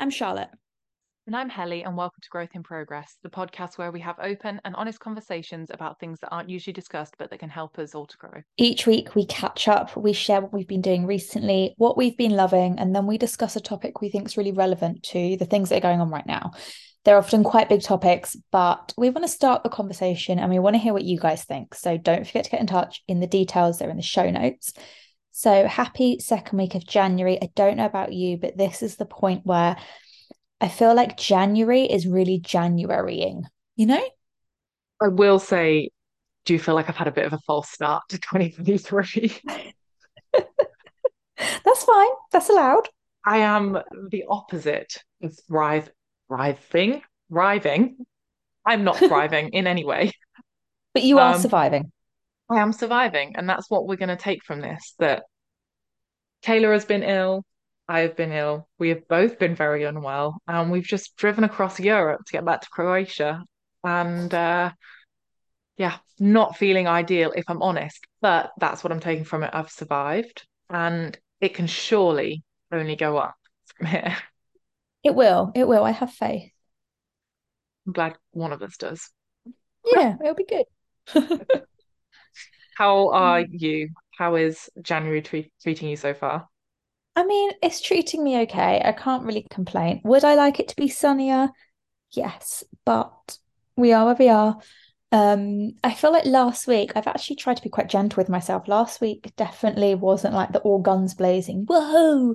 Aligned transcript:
I'm 0.00 0.08
Charlotte. 0.08 0.48
And 1.26 1.36
I'm 1.36 1.50
Helly, 1.50 1.82
and 1.82 1.94
welcome 1.94 2.20
to 2.22 2.28
Growth 2.30 2.48
in 2.54 2.62
Progress, 2.62 3.18
the 3.22 3.28
podcast 3.28 3.76
where 3.76 3.92
we 3.92 4.00
have 4.00 4.16
open 4.18 4.58
and 4.64 4.74
honest 4.74 4.98
conversations 4.98 5.70
about 5.70 6.00
things 6.00 6.18
that 6.20 6.30
aren't 6.30 6.48
usually 6.48 6.72
discussed, 6.72 7.16
but 7.18 7.28
that 7.28 7.38
can 7.38 7.50
help 7.50 7.78
us 7.78 7.94
all 7.94 8.06
to 8.06 8.16
grow. 8.16 8.40
Each 8.56 8.86
week, 8.86 9.14
we 9.14 9.26
catch 9.26 9.68
up, 9.68 9.94
we 9.98 10.14
share 10.14 10.40
what 10.40 10.54
we've 10.54 10.66
been 10.66 10.80
doing 10.80 11.04
recently, 11.04 11.74
what 11.76 11.98
we've 11.98 12.16
been 12.16 12.30
loving, 12.30 12.78
and 12.78 12.96
then 12.96 13.06
we 13.06 13.18
discuss 13.18 13.56
a 13.56 13.60
topic 13.60 14.00
we 14.00 14.08
think 14.08 14.26
is 14.26 14.38
really 14.38 14.52
relevant 14.52 15.02
to 15.10 15.36
the 15.36 15.44
things 15.44 15.68
that 15.68 15.76
are 15.76 15.86
going 15.86 16.00
on 16.00 16.08
right 16.08 16.26
now. 16.26 16.52
They're 17.04 17.18
often 17.18 17.44
quite 17.44 17.68
big 17.68 17.82
topics, 17.82 18.34
but 18.50 18.94
we 18.96 19.10
want 19.10 19.24
to 19.26 19.32
start 19.32 19.64
the 19.64 19.68
conversation 19.68 20.38
and 20.38 20.50
we 20.50 20.58
want 20.58 20.76
to 20.76 20.80
hear 20.80 20.94
what 20.94 21.04
you 21.04 21.18
guys 21.18 21.44
think. 21.44 21.74
So 21.74 21.98
don't 21.98 22.26
forget 22.26 22.44
to 22.44 22.50
get 22.50 22.60
in 22.60 22.66
touch 22.66 23.02
in 23.06 23.20
the 23.20 23.26
details, 23.26 23.78
they're 23.78 23.90
in 23.90 23.98
the 23.98 24.02
show 24.02 24.30
notes. 24.30 24.72
So 25.40 25.66
happy 25.66 26.18
second 26.18 26.58
week 26.58 26.74
of 26.74 26.86
January. 26.86 27.38
I 27.40 27.48
don't 27.56 27.78
know 27.78 27.86
about 27.86 28.12
you, 28.12 28.36
but 28.36 28.58
this 28.58 28.82
is 28.82 28.96
the 28.96 29.06
point 29.06 29.46
where 29.46 29.74
I 30.60 30.68
feel 30.68 30.94
like 30.94 31.16
January 31.16 31.84
is 31.84 32.06
really 32.06 32.38
Januarying, 32.40 33.44
you 33.74 33.86
know? 33.86 34.06
I 35.00 35.08
will 35.08 35.38
say, 35.38 35.92
do 36.44 36.52
you 36.52 36.58
feel 36.58 36.74
like 36.74 36.90
I've 36.90 36.96
had 36.98 37.08
a 37.08 37.10
bit 37.10 37.24
of 37.24 37.32
a 37.32 37.38
false 37.46 37.70
start 37.70 38.02
to 38.10 38.18
2023? 38.20 39.32
That's 40.34 41.84
fine. 41.84 42.10
That's 42.32 42.50
allowed. 42.50 42.90
I 43.24 43.38
am 43.38 43.78
the 44.10 44.24
opposite 44.28 44.94
of 45.22 45.34
thrive, 45.48 45.88
thriving, 46.28 47.00
thriving. 47.30 47.96
I'm 48.66 48.84
not 48.84 48.98
thriving 48.98 49.48
in 49.54 49.66
any 49.66 49.86
way. 49.86 50.12
But 50.92 51.04
you 51.04 51.18
are 51.20 51.34
um, 51.34 51.40
surviving. 51.40 51.92
I 52.50 52.60
am 52.60 52.72
surviving. 52.72 53.36
And 53.36 53.48
that's 53.48 53.70
what 53.70 53.86
we're 53.86 53.96
going 53.96 54.08
to 54.08 54.16
take 54.16 54.44
from 54.44 54.60
this 54.60 54.94
that 54.98 55.22
Kayla 56.44 56.72
has 56.72 56.84
been 56.84 57.02
ill. 57.02 57.44
I 57.88 58.00
have 58.00 58.16
been 58.16 58.32
ill. 58.32 58.68
We 58.78 58.90
have 58.90 59.06
both 59.08 59.38
been 59.38 59.54
very 59.54 59.84
unwell. 59.84 60.40
And 60.48 60.70
we've 60.70 60.84
just 60.84 61.16
driven 61.16 61.44
across 61.44 61.78
Europe 61.78 62.22
to 62.26 62.32
get 62.32 62.44
back 62.44 62.62
to 62.62 62.70
Croatia. 62.70 63.42
And 63.84 64.32
uh, 64.34 64.72
yeah, 65.76 65.96
not 66.18 66.56
feeling 66.56 66.88
ideal, 66.88 67.32
if 67.34 67.44
I'm 67.48 67.62
honest. 67.62 68.04
But 68.20 68.50
that's 68.58 68.82
what 68.82 68.92
I'm 68.92 69.00
taking 69.00 69.24
from 69.24 69.44
it. 69.44 69.50
I've 69.52 69.70
survived. 69.70 70.46
And 70.68 71.18
it 71.40 71.54
can 71.54 71.66
surely 71.68 72.42
only 72.72 72.96
go 72.96 73.16
up 73.16 73.36
from 73.76 73.86
here. 73.86 74.16
It 75.02 75.14
will. 75.14 75.52
It 75.54 75.66
will. 75.66 75.84
I 75.84 75.92
have 75.92 76.12
faith. 76.12 76.50
I'm 77.86 77.92
glad 77.92 78.16
one 78.32 78.52
of 78.52 78.62
us 78.62 78.76
does. 78.76 79.10
Yeah, 79.84 80.16
it'll 80.22 80.34
be 80.34 80.44
good. 80.44 80.66
How 82.80 83.10
are 83.10 83.40
you? 83.42 83.90
How 84.16 84.36
is 84.36 84.70
January 84.80 85.20
tre- 85.20 85.52
treating 85.62 85.90
you 85.90 85.96
so 85.96 86.14
far? 86.14 86.48
I 87.14 87.26
mean, 87.26 87.50
it's 87.62 87.82
treating 87.82 88.24
me 88.24 88.40
okay. 88.40 88.80
I 88.82 88.92
can't 88.92 89.24
really 89.24 89.46
complain. 89.50 90.00
Would 90.02 90.24
I 90.24 90.34
like 90.34 90.60
it 90.60 90.68
to 90.68 90.76
be 90.76 90.88
sunnier? 90.88 91.50
Yes, 92.10 92.64
but 92.86 93.36
we 93.76 93.92
are 93.92 94.06
where 94.06 94.14
we 94.14 94.30
are. 94.30 94.58
Um, 95.12 95.72
I 95.84 95.92
feel 95.92 96.10
like 96.10 96.24
last 96.24 96.66
week 96.66 96.92
I've 96.96 97.06
actually 97.06 97.36
tried 97.36 97.58
to 97.58 97.62
be 97.62 97.68
quite 97.68 97.90
gentle 97.90 98.16
with 98.16 98.30
myself. 98.30 98.66
Last 98.66 99.02
week 99.02 99.30
definitely 99.36 99.94
wasn't 99.94 100.32
like 100.32 100.52
the 100.52 100.60
all 100.60 100.80
guns 100.80 101.12
blazing, 101.12 101.66
whoa, 101.68 102.34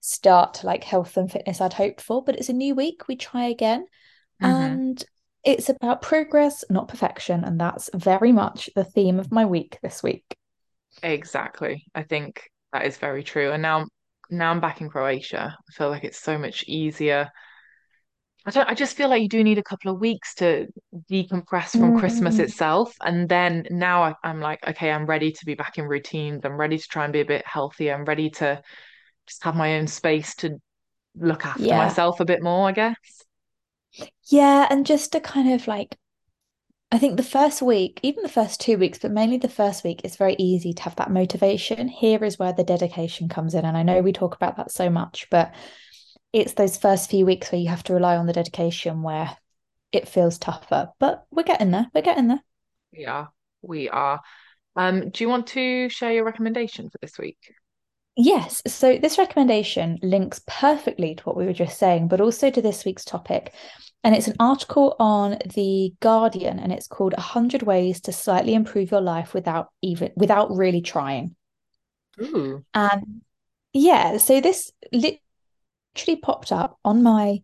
start 0.00 0.52
to 0.54 0.66
like 0.66 0.84
health 0.84 1.16
and 1.16 1.32
fitness 1.32 1.62
I'd 1.62 1.72
hoped 1.72 2.02
for, 2.02 2.22
but 2.22 2.36
it's 2.36 2.50
a 2.50 2.52
new 2.52 2.74
week. 2.74 3.08
We 3.08 3.16
try 3.16 3.44
again. 3.44 3.86
Mm-hmm. 4.42 4.44
And 4.44 5.04
it's 5.46 5.68
about 5.68 6.02
progress, 6.02 6.64
not 6.68 6.88
perfection. 6.88 7.44
And 7.44 7.58
that's 7.58 7.88
very 7.94 8.32
much 8.32 8.68
the 8.74 8.84
theme 8.84 9.20
of 9.20 9.30
my 9.30 9.46
week 9.46 9.78
this 9.82 10.02
week. 10.02 10.24
Exactly. 11.02 11.84
I 11.94 12.02
think 12.02 12.42
that 12.72 12.84
is 12.84 12.98
very 12.98 13.22
true. 13.22 13.52
And 13.52 13.62
now 13.62 13.86
now 14.28 14.50
I'm 14.50 14.60
back 14.60 14.80
in 14.80 14.90
Croatia. 14.90 15.56
I 15.56 15.72
feel 15.72 15.88
like 15.88 16.02
it's 16.02 16.20
so 16.20 16.36
much 16.36 16.64
easier. 16.66 17.30
I 18.44 18.50
don't 18.50 18.68
I 18.68 18.74
just 18.74 18.96
feel 18.96 19.08
like 19.08 19.22
you 19.22 19.28
do 19.28 19.44
need 19.44 19.58
a 19.58 19.62
couple 19.62 19.92
of 19.92 20.00
weeks 20.00 20.34
to 20.36 20.66
decompress 21.10 21.70
from 21.70 21.92
mm. 21.92 21.98
Christmas 22.00 22.40
itself. 22.40 22.92
And 23.00 23.28
then 23.28 23.66
now 23.70 24.02
I, 24.02 24.14
I'm 24.24 24.40
like, 24.40 24.66
okay, 24.66 24.90
I'm 24.90 25.06
ready 25.06 25.30
to 25.30 25.46
be 25.46 25.54
back 25.54 25.78
in 25.78 25.84
routines. 25.84 26.40
I'm 26.44 26.56
ready 26.56 26.78
to 26.78 26.88
try 26.88 27.04
and 27.04 27.12
be 27.12 27.20
a 27.20 27.24
bit 27.24 27.46
healthier. 27.46 27.94
I'm 27.94 28.04
ready 28.04 28.30
to 28.30 28.60
just 29.28 29.44
have 29.44 29.54
my 29.54 29.78
own 29.78 29.86
space 29.86 30.34
to 30.36 30.58
look 31.14 31.46
after 31.46 31.62
yeah. 31.62 31.78
myself 31.78 32.18
a 32.18 32.24
bit 32.24 32.42
more, 32.42 32.68
I 32.68 32.72
guess. 32.72 33.25
Yeah, 34.24 34.66
and 34.70 34.86
just 34.86 35.12
to 35.12 35.20
kind 35.20 35.52
of 35.52 35.66
like 35.66 35.96
I 36.92 36.98
think 36.98 37.16
the 37.16 37.24
first 37.24 37.62
week, 37.62 37.98
even 38.02 38.22
the 38.22 38.28
first 38.28 38.60
two 38.60 38.78
weeks, 38.78 38.98
but 38.98 39.10
mainly 39.10 39.38
the 39.38 39.48
first 39.48 39.82
week, 39.82 40.02
it's 40.04 40.16
very 40.16 40.36
easy 40.38 40.72
to 40.72 40.82
have 40.84 40.94
that 40.96 41.10
motivation. 41.10 41.88
Here 41.88 42.22
is 42.22 42.38
where 42.38 42.52
the 42.52 42.62
dedication 42.62 43.28
comes 43.28 43.54
in. 43.54 43.64
And 43.64 43.76
I 43.76 43.82
know 43.82 44.00
we 44.00 44.12
talk 44.12 44.36
about 44.36 44.56
that 44.56 44.70
so 44.70 44.88
much, 44.88 45.26
but 45.28 45.52
it's 46.32 46.52
those 46.52 46.76
first 46.76 47.10
few 47.10 47.26
weeks 47.26 47.50
where 47.50 47.60
you 47.60 47.68
have 47.68 47.82
to 47.84 47.92
rely 47.92 48.16
on 48.16 48.26
the 48.26 48.32
dedication 48.32 49.02
where 49.02 49.36
it 49.90 50.08
feels 50.08 50.38
tougher. 50.38 50.90
But 51.00 51.24
we're 51.30 51.42
getting 51.42 51.72
there. 51.72 51.88
We're 51.92 52.02
getting 52.02 52.28
there. 52.28 52.42
Yeah, 52.92 53.26
we 53.62 53.88
are. 53.88 54.20
Um, 54.76 55.10
do 55.10 55.24
you 55.24 55.28
want 55.28 55.48
to 55.48 55.88
share 55.88 56.12
your 56.12 56.24
recommendation 56.24 56.88
for 56.88 56.98
this 57.02 57.18
week? 57.18 57.38
Yes. 58.16 58.62
So 58.66 58.96
this 58.96 59.18
recommendation 59.18 59.98
links 60.02 60.40
perfectly 60.46 61.14
to 61.14 61.22
what 61.24 61.36
we 61.36 61.44
were 61.44 61.52
just 61.52 61.78
saying, 61.78 62.08
but 62.08 62.20
also 62.20 62.50
to 62.50 62.62
this 62.62 62.84
week's 62.84 63.04
topic. 63.04 63.52
And 64.02 64.14
it's 64.14 64.28
an 64.28 64.36
article 64.40 64.96
on 64.98 65.38
the 65.54 65.92
Guardian, 66.00 66.58
and 66.58 66.72
it's 66.72 66.86
called 66.86 67.12
"100 67.12 67.62
Ways 67.62 68.00
to 68.02 68.12
Slightly 68.12 68.54
Improve 68.54 68.90
Your 68.90 69.00
Life 69.00 69.34
Without 69.34 69.68
Even 69.82 70.12
Without 70.16 70.50
Really 70.50 70.80
Trying." 70.80 71.34
Ooh. 72.22 72.64
And 72.72 73.22
yeah, 73.72 74.16
so 74.16 74.40
this 74.40 74.72
literally 74.92 76.20
popped 76.22 76.52
up 76.52 76.78
on 76.84 77.02
my 77.02 77.42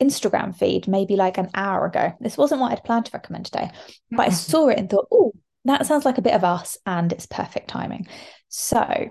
Instagram 0.00 0.54
feed 0.54 0.86
maybe 0.86 1.16
like 1.16 1.38
an 1.38 1.50
hour 1.54 1.86
ago. 1.86 2.12
This 2.20 2.36
wasn't 2.36 2.60
what 2.60 2.70
I'd 2.70 2.84
planned 2.84 3.06
to 3.06 3.12
recommend 3.14 3.46
today, 3.46 3.70
but 4.10 4.28
I 4.28 4.28
mm. 4.28 4.34
saw 4.34 4.68
it 4.68 4.78
and 4.78 4.88
thought, 4.88 5.08
oh, 5.10 5.32
that 5.64 5.86
sounds 5.86 6.04
like 6.04 6.18
a 6.18 6.22
bit 6.22 6.34
of 6.34 6.44
us, 6.44 6.76
and 6.86 7.12
it's 7.12 7.26
perfect 7.26 7.68
timing. 7.68 8.06
So 8.48 9.10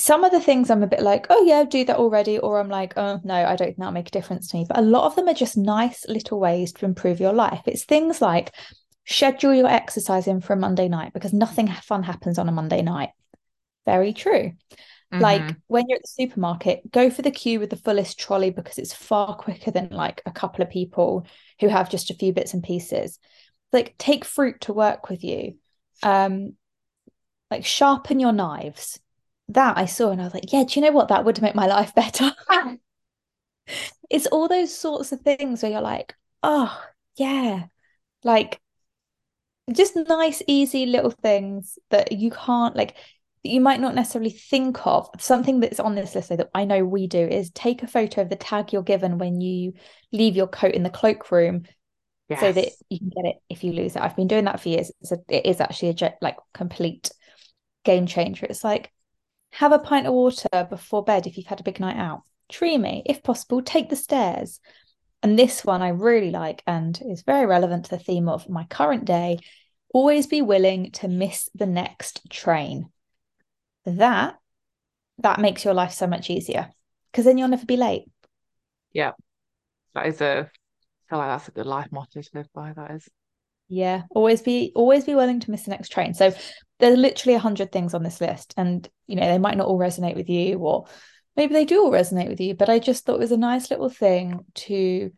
some 0.00 0.24
of 0.24 0.32
the 0.32 0.40
things 0.40 0.70
I'm 0.70 0.82
a 0.82 0.86
bit 0.86 1.02
like, 1.02 1.26
oh 1.28 1.44
yeah, 1.44 1.64
do 1.64 1.84
that 1.84 1.96
already, 1.96 2.38
or 2.38 2.58
I'm 2.58 2.68
like, 2.68 2.94
oh 2.96 3.20
no, 3.22 3.34
I 3.34 3.54
don't 3.54 3.68
think 3.68 3.78
that'll 3.78 3.92
make 3.92 4.08
a 4.08 4.12
difference 4.12 4.48
to 4.48 4.56
me. 4.56 4.64
But 4.66 4.78
a 4.78 4.82
lot 4.82 5.04
of 5.04 5.14
them 5.14 5.28
are 5.28 5.34
just 5.34 5.56
nice 5.56 6.06
little 6.08 6.40
ways 6.40 6.72
to 6.74 6.86
improve 6.86 7.20
your 7.20 7.34
life. 7.34 7.62
It's 7.66 7.84
things 7.84 8.22
like 8.22 8.54
schedule 9.06 9.52
your 9.52 9.68
exercise 9.68 10.26
in 10.26 10.40
for 10.40 10.54
a 10.54 10.56
Monday 10.56 10.88
night 10.88 11.12
because 11.12 11.32
nothing 11.32 11.68
fun 11.68 12.02
happens 12.02 12.38
on 12.38 12.48
a 12.48 12.52
Monday 12.52 12.80
night. 12.80 13.10
Very 13.84 14.12
true. 14.12 14.52
Mm-hmm. 15.12 15.20
Like 15.20 15.56
when 15.66 15.84
you're 15.88 15.96
at 15.96 16.02
the 16.02 16.24
supermarket, 16.24 16.90
go 16.90 17.10
for 17.10 17.22
the 17.22 17.30
queue 17.30 17.60
with 17.60 17.70
the 17.70 17.76
fullest 17.76 18.18
trolley 18.18 18.50
because 18.50 18.78
it's 18.78 18.94
far 18.94 19.36
quicker 19.36 19.70
than 19.70 19.90
like 19.90 20.22
a 20.24 20.30
couple 20.30 20.62
of 20.62 20.70
people 20.70 21.26
who 21.60 21.68
have 21.68 21.90
just 21.90 22.10
a 22.10 22.14
few 22.14 22.32
bits 22.32 22.54
and 22.54 22.62
pieces. 22.62 23.18
Like 23.72 23.96
take 23.98 24.24
fruit 24.24 24.62
to 24.62 24.72
work 24.72 25.10
with 25.10 25.24
you. 25.24 25.56
Um, 26.02 26.54
like 27.50 27.66
sharpen 27.66 28.20
your 28.20 28.32
knives 28.32 29.00
that 29.54 29.78
I 29.78 29.86
saw 29.86 30.10
and 30.10 30.20
I 30.20 30.24
was 30.24 30.34
like, 30.34 30.52
yeah, 30.52 30.64
do 30.64 30.78
you 30.78 30.86
know 30.86 30.92
what? 30.92 31.08
That 31.08 31.24
would 31.24 31.40
make 31.42 31.54
my 31.54 31.66
life 31.66 31.94
better. 31.96 32.32
it's 34.10 34.26
all 34.26 34.48
those 34.48 34.76
sorts 34.76 35.12
of 35.12 35.20
things 35.20 35.62
where 35.62 35.72
you're 35.72 35.80
like, 35.80 36.14
oh, 36.42 36.82
yeah, 37.16 37.64
like 38.24 38.60
just 39.72 39.96
nice, 39.96 40.42
easy 40.46 40.86
little 40.86 41.10
things 41.10 41.78
that 41.90 42.12
you 42.12 42.30
can't 42.30 42.74
like 42.74 42.96
you 43.42 43.60
might 43.60 43.80
not 43.80 43.94
necessarily 43.94 44.30
think 44.30 44.86
of. 44.86 45.08
Something 45.18 45.60
that's 45.60 45.80
on 45.80 45.94
this 45.94 46.14
list 46.14 46.28
though, 46.28 46.36
that 46.36 46.50
I 46.54 46.64
know 46.64 46.84
we 46.84 47.06
do 47.06 47.26
is 47.26 47.50
take 47.50 47.82
a 47.82 47.86
photo 47.86 48.22
of 48.22 48.28
the 48.28 48.36
tag 48.36 48.72
you're 48.72 48.82
given 48.82 49.18
when 49.18 49.40
you 49.40 49.72
leave 50.12 50.36
your 50.36 50.46
coat 50.46 50.74
in 50.74 50.82
the 50.82 50.90
cloakroom 50.90 51.64
yes. 52.28 52.40
so 52.40 52.52
that 52.52 52.68
you 52.90 52.98
can 52.98 53.08
get 53.08 53.24
it 53.30 53.36
if 53.48 53.64
you 53.64 53.72
lose 53.72 53.96
it. 53.96 54.02
I've 54.02 54.16
been 54.16 54.28
doing 54.28 54.44
that 54.44 54.60
for 54.60 54.68
years. 54.68 54.92
So 55.02 55.16
it 55.28 55.46
is 55.46 55.60
actually 55.60 55.96
a 56.00 56.14
like 56.20 56.36
complete 56.52 57.10
game 57.84 58.06
changer. 58.06 58.46
It's 58.46 58.64
like 58.64 58.92
have 59.52 59.72
a 59.72 59.78
pint 59.78 60.06
of 60.06 60.12
water 60.12 60.66
before 60.68 61.04
bed 61.04 61.26
if 61.26 61.36
you've 61.36 61.46
had 61.46 61.60
a 61.60 61.64
big 61.64 61.80
night 61.80 61.96
out. 61.96 62.22
Dreamy, 62.48 63.02
if 63.06 63.22
possible, 63.22 63.62
take 63.62 63.88
the 63.88 63.96
stairs. 63.96 64.60
And 65.22 65.38
this 65.38 65.64
one 65.64 65.82
I 65.82 65.88
really 65.88 66.30
like 66.30 66.62
and 66.66 66.98
is 67.06 67.22
very 67.22 67.46
relevant 67.46 67.84
to 67.84 67.90
the 67.90 67.98
theme 67.98 68.28
of 68.28 68.48
my 68.48 68.64
current 68.64 69.04
day. 69.04 69.38
Always 69.92 70.26
be 70.26 70.40
willing 70.40 70.92
to 70.92 71.08
miss 71.08 71.50
the 71.54 71.66
next 71.66 72.30
train. 72.30 72.90
That 73.84 74.36
that 75.18 75.40
makes 75.40 75.64
your 75.64 75.74
life 75.74 75.92
so 75.92 76.06
much 76.06 76.30
easier 76.30 76.70
because 77.10 77.24
then 77.24 77.36
you'll 77.36 77.48
never 77.48 77.66
be 77.66 77.76
late. 77.76 78.04
Yeah, 78.92 79.12
that 79.94 80.06
is 80.06 80.20
a. 80.20 80.50
I 80.50 81.10
feel 81.10 81.18
like 81.18 81.28
that's 81.28 81.48
a 81.48 81.52
good 81.52 81.66
life 81.66 81.88
motto 81.90 82.22
to 82.22 82.30
live 82.34 82.48
by. 82.54 82.72
That 82.72 82.92
is. 82.92 83.08
Yeah, 83.72 84.02
always 84.10 84.42
be 84.42 84.72
always 84.74 85.04
be 85.04 85.14
willing 85.14 85.38
to 85.40 85.50
miss 85.50 85.62
the 85.62 85.70
next 85.70 85.90
train. 85.90 86.12
So 86.12 86.34
there's 86.80 86.98
literally 86.98 87.36
a 87.36 87.40
hundred 87.40 87.70
things 87.70 87.94
on 87.94 88.02
this 88.02 88.20
list, 88.20 88.52
and 88.56 88.86
you 89.06 89.14
know 89.14 89.26
they 89.26 89.38
might 89.38 89.56
not 89.56 89.68
all 89.68 89.78
resonate 89.78 90.16
with 90.16 90.28
you, 90.28 90.58
or 90.58 90.86
maybe 91.36 91.54
they 91.54 91.64
do 91.64 91.80
all 91.80 91.92
resonate 91.92 92.28
with 92.28 92.40
you. 92.40 92.54
But 92.54 92.68
I 92.68 92.80
just 92.80 93.06
thought 93.06 93.14
it 93.14 93.20
was 93.20 93.32
a 93.32 93.36
nice 93.36 93.70
little 93.70 93.88
thing 93.88 94.44
to 94.54 95.12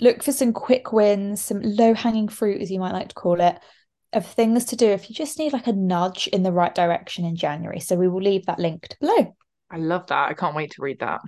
look 0.00 0.24
for 0.24 0.32
some 0.32 0.52
quick 0.52 0.92
wins, 0.92 1.40
some 1.40 1.60
low 1.62 1.94
hanging 1.94 2.26
fruit, 2.26 2.60
as 2.60 2.72
you 2.72 2.80
might 2.80 2.92
like 2.92 3.10
to 3.10 3.14
call 3.14 3.40
it, 3.40 3.56
of 4.12 4.26
things 4.26 4.64
to 4.66 4.76
do 4.76 4.86
if 4.86 5.08
you 5.08 5.14
just 5.14 5.38
need 5.38 5.52
like 5.52 5.68
a 5.68 5.72
nudge 5.72 6.26
in 6.26 6.42
the 6.42 6.52
right 6.52 6.74
direction 6.74 7.24
in 7.24 7.36
January. 7.36 7.78
So 7.78 7.94
we 7.94 8.08
will 8.08 8.20
leave 8.20 8.46
that 8.46 8.58
linked 8.58 8.98
below. 8.98 9.36
I 9.70 9.76
love 9.76 10.08
that. 10.08 10.28
I 10.28 10.34
can't 10.34 10.56
wait 10.56 10.72
to 10.72 10.82
read 10.82 10.98
that. 10.98 11.20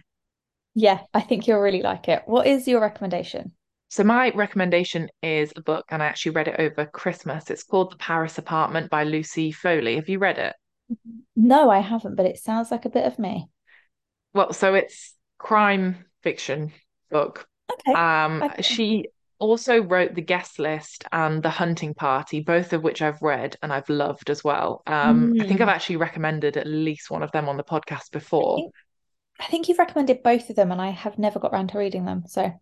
Yeah, 0.74 1.02
I 1.14 1.20
think 1.20 1.46
you'll 1.46 1.60
really 1.60 1.82
like 1.82 2.08
it. 2.08 2.24
What 2.26 2.48
is 2.48 2.66
your 2.66 2.80
recommendation? 2.80 3.52
So 3.94 4.02
my 4.02 4.32
recommendation 4.34 5.08
is 5.22 5.52
a 5.54 5.62
book, 5.62 5.84
and 5.88 6.02
I 6.02 6.06
actually 6.06 6.32
read 6.32 6.48
it 6.48 6.58
over 6.58 6.84
Christmas. 6.84 7.48
It's 7.48 7.62
called 7.62 7.92
The 7.92 7.96
Paris 7.96 8.38
Apartment 8.38 8.90
by 8.90 9.04
Lucy 9.04 9.52
Foley. 9.52 9.94
Have 9.94 10.08
you 10.08 10.18
read 10.18 10.36
it? 10.36 10.56
No, 11.36 11.70
I 11.70 11.78
haven't, 11.78 12.16
but 12.16 12.26
it 12.26 12.38
sounds 12.38 12.72
like 12.72 12.84
a 12.84 12.90
bit 12.90 13.04
of 13.06 13.20
me. 13.20 13.48
Well, 14.32 14.52
so 14.52 14.74
it's 14.74 15.14
crime 15.38 16.06
fiction 16.24 16.72
book. 17.08 17.46
Okay. 17.70 17.92
Um, 17.94 18.42
Okay. 18.42 18.62
she 18.64 19.10
also 19.38 19.80
wrote 19.80 20.16
The 20.16 20.22
Guest 20.22 20.58
List 20.58 21.04
and 21.12 21.40
The 21.40 21.50
Hunting 21.50 21.94
Party, 21.94 22.40
both 22.40 22.72
of 22.72 22.82
which 22.82 23.00
I've 23.00 23.22
read 23.22 23.54
and 23.62 23.72
I've 23.72 23.88
loved 23.88 24.28
as 24.28 24.42
well. 24.42 24.82
Um, 24.88 25.34
I 25.38 25.44
think 25.44 25.60
I've 25.60 25.68
Mm. 25.68 25.72
actually 25.72 25.96
recommended 25.98 26.56
at 26.56 26.66
least 26.66 27.12
one 27.12 27.22
of 27.22 27.30
them 27.30 27.48
on 27.48 27.56
the 27.58 27.62
podcast 27.62 28.10
I 28.10 28.10
before. 28.10 28.56
think 28.56 28.74
I 29.40 29.46
think 29.46 29.68
you've 29.68 29.78
recommended 29.78 30.22
both 30.22 30.50
of 30.50 30.56
them, 30.56 30.72
and 30.72 30.80
I 30.80 30.90
have 30.90 31.18
never 31.18 31.38
got 31.40 31.52
around 31.52 31.68
to 31.70 31.78
reading 31.78 32.04
them. 32.04 32.24
So, 32.26 32.52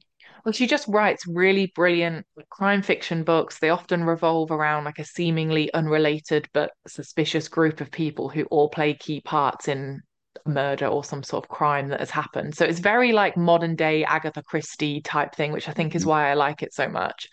Well, 0.44 0.52
she 0.52 0.66
just 0.66 0.88
writes 0.88 1.26
really 1.26 1.66
brilliant 1.74 2.26
crime 2.50 2.82
fiction 2.82 3.22
books. 3.22 3.58
They 3.58 3.70
often 3.70 4.04
revolve 4.04 4.50
around 4.50 4.84
like 4.84 4.98
a 4.98 5.04
seemingly 5.04 5.72
unrelated 5.72 6.48
but 6.52 6.72
suspicious 6.86 7.48
group 7.48 7.80
of 7.80 7.90
people 7.92 8.28
who 8.28 8.44
all 8.44 8.68
play 8.68 8.94
key 8.94 9.20
parts 9.20 9.68
in 9.68 10.00
a 10.44 10.48
murder 10.50 10.86
or 10.86 11.04
some 11.04 11.22
sort 11.22 11.44
of 11.44 11.48
crime 11.48 11.88
that 11.88 12.00
has 12.00 12.10
happened. 12.10 12.56
So 12.56 12.64
it's 12.64 12.80
very 12.80 13.12
like 13.12 13.36
modern 13.36 13.76
day 13.76 14.04
Agatha 14.04 14.42
Christie 14.42 15.00
type 15.00 15.34
thing, 15.34 15.52
which 15.52 15.68
I 15.68 15.72
think 15.72 15.94
is 15.94 16.02
Mhm. 16.02 16.08
why 16.08 16.30
I 16.30 16.34
like 16.34 16.62
it 16.62 16.74
so 16.74 16.88
much. 16.88 17.28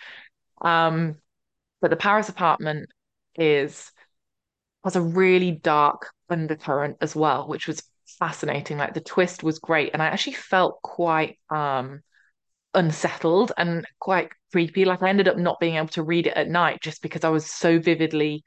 Um, 0.62 1.18
but 1.82 1.90
the 1.92 1.98
Paris 1.98 2.30
apartment 2.30 2.90
is 3.36 3.92
has 4.84 4.96
a 4.96 5.02
really 5.02 5.52
dark 5.52 6.12
undercurrent 6.30 6.98
as 7.02 7.16
well, 7.16 7.48
which 7.48 7.68
was 7.68 7.84
fascinating. 8.20 8.78
Like 8.78 8.94
the 8.94 9.02
twist 9.02 9.44
was 9.44 9.60
great, 9.60 9.92
and 9.94 10.02
I 10.02 10.08
actually 10.08 10.34
felt 10.34 10.82
quite 10.82 11.38
um 11.50 12.02
unsettled 12.74 13.52
and 13.58 13.86
quite 14.00 14.30
creepy. 14.52 14.86
Like 14.86 15.02
I 15.02 15.10
ended 15.10 15.28
up 15.28 15.38
not 15.38 15.60
being 15.60 15.76
able 15.76 15.88
to 15.90 16.04
read 16.04 16.28
it 16.28 16.38
at 16.38 16.50
night 16.50 16.82
just 16.82 17.02
because 17.02 17.24
I 17.24 17.30
was 17.30 17.46
so 17.46 17.80
vividly 17.80 18.44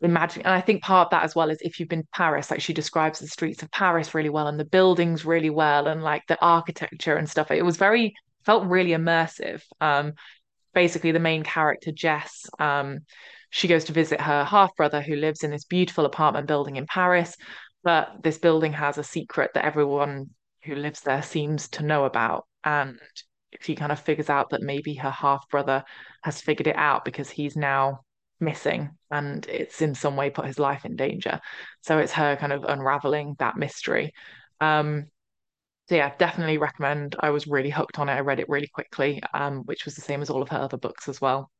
imagining. 0.00 0.46
And 0.46 0.54
I 0.54 0.60
think 0.60 0.82
part 0.82 1.06
of 1.06 1.10
that 1.10 1.24
as 1.24 1.34
well 1.34 1.50
is 1.50 1.58
if 1.60 1.78
you've 1.78 1.88
been 1.88 2.02
to 2.02 2.08
Paris, 2.14 2.50
like 2.50 2.60
she 2.60 2.72
describes 2.72 3.18
the 3.18 3.26
streets 3.26 3.62
of 3.62 3.70
Paris 3.70 4.14
really 4.14 4.28
well 4.28 4.46
and 4.46 4.58
the 4.58 4.64
buildings 4.64 5.24
really 5.24 5.50
well 5.50 5.86
and 5.86 6.02
like 6.02 6.22
the 6.28 6.40
architecture 6.40 7.16
and 7.16 7.28
stuff. 7.28 7.50
It 7.50 7.64
was 7.64 7.76
very 7.76 8.14
felt 8.44 8.66
really 8.66 8.90
immersive. 8.90 9.62
Um, 9.80 10.14
basically 10.74 11.12
the 11.12 11.18
main 11.20 11.42
character, 11.42 11.92
Jess, 11.92 12.46
um, 12.58 13.00
she 13.50 13.68
goes 13.68 13.84
to 13.84 13.92
visit 13.92 14.20
her 14.20 14.44
half 14.44 14.74
brother 14.76 15.00
who 15.00 15.14
lives 15.14 15.44
in 15.44 15.50
this 15.50 15.64
beautiful 15.64 16.04
apartment 16.04 16.48
building 16.48 16.76
in 16.76 16.86
Paris. 16.86 17.36
But 17.84 18.22
this 18.22 18.38
building 18.38 18.72
has 18.72 18.98
a 18.98 19.04
secret 19.04 19.52
that 19.54 19.64
everyone 19.64 20.30
who 20.64 20.74
lives 20.74 21.00
there 21.02 21.22
seems 21.22 21.68
to 21.68 21.84
know 21.84 22.04
about. 22.04 22.46
And 22.64 22.98
she 23.60 23.74
kind 23.74 23.92
of 23.92 24.00
figures 24.00 24.30
out 24.30 24.50
that 24.50 24.62
maybe 24.62 24.94
her 24.94 25.10
half 25.10 25.48
brother 25.50 25.84
has 26.22 26.40
figured 26.40 26.66
it 26.66 26.76
out 26.76 27.04
because 27.04 27.30
he's 27.30 27.56
now 27.56 28.00
missing 28.40 28.90
and 29.10 29.46
it's 29.46 29.80
in 29.82 29.94
some 29.94 30.16
way 30.16 30.30
put 30.30 30.46
his 30.46 30.58
life 30.58 30.84
in 30.84 30.96
danger. 30.96 31.40
So 31.80 31.98
it's 31.98 32.12
her 32.12 32.36
kind 32.36 32.52
of 32.52 32.64
unraveling 32.64 33.36
that 33.38 33.56
mystery. 33.56 34.12
Um, 34.60 35.06
so 35.88 35.96
yeah, 35.96 36.12
definitely 36.18 36.58
recommend. 36.58 37.16
I 37.20 37.30
was 37.30 37.46
really 37.46 37.70
hooked 37.70 37.98
on 37.98 38.08
it. 38.08 38.12
I 38.12 38.20
read 38.20 38.40
it 38.40 38.48
really 38.48 38.68
quickly, 38.68 39.22
um, 39.34 39.62
which 39.64 39.84
was 39.84 39.94
the 39.94 40.00
same 40.00 40.22
as 40.22 40.30
all 40.30 40.42
of 40.42 40.48
her 40.48 40.58
other 40.58 40.78
books 40.78 41.08
as 41.08 41.20
well. 41.20 41.50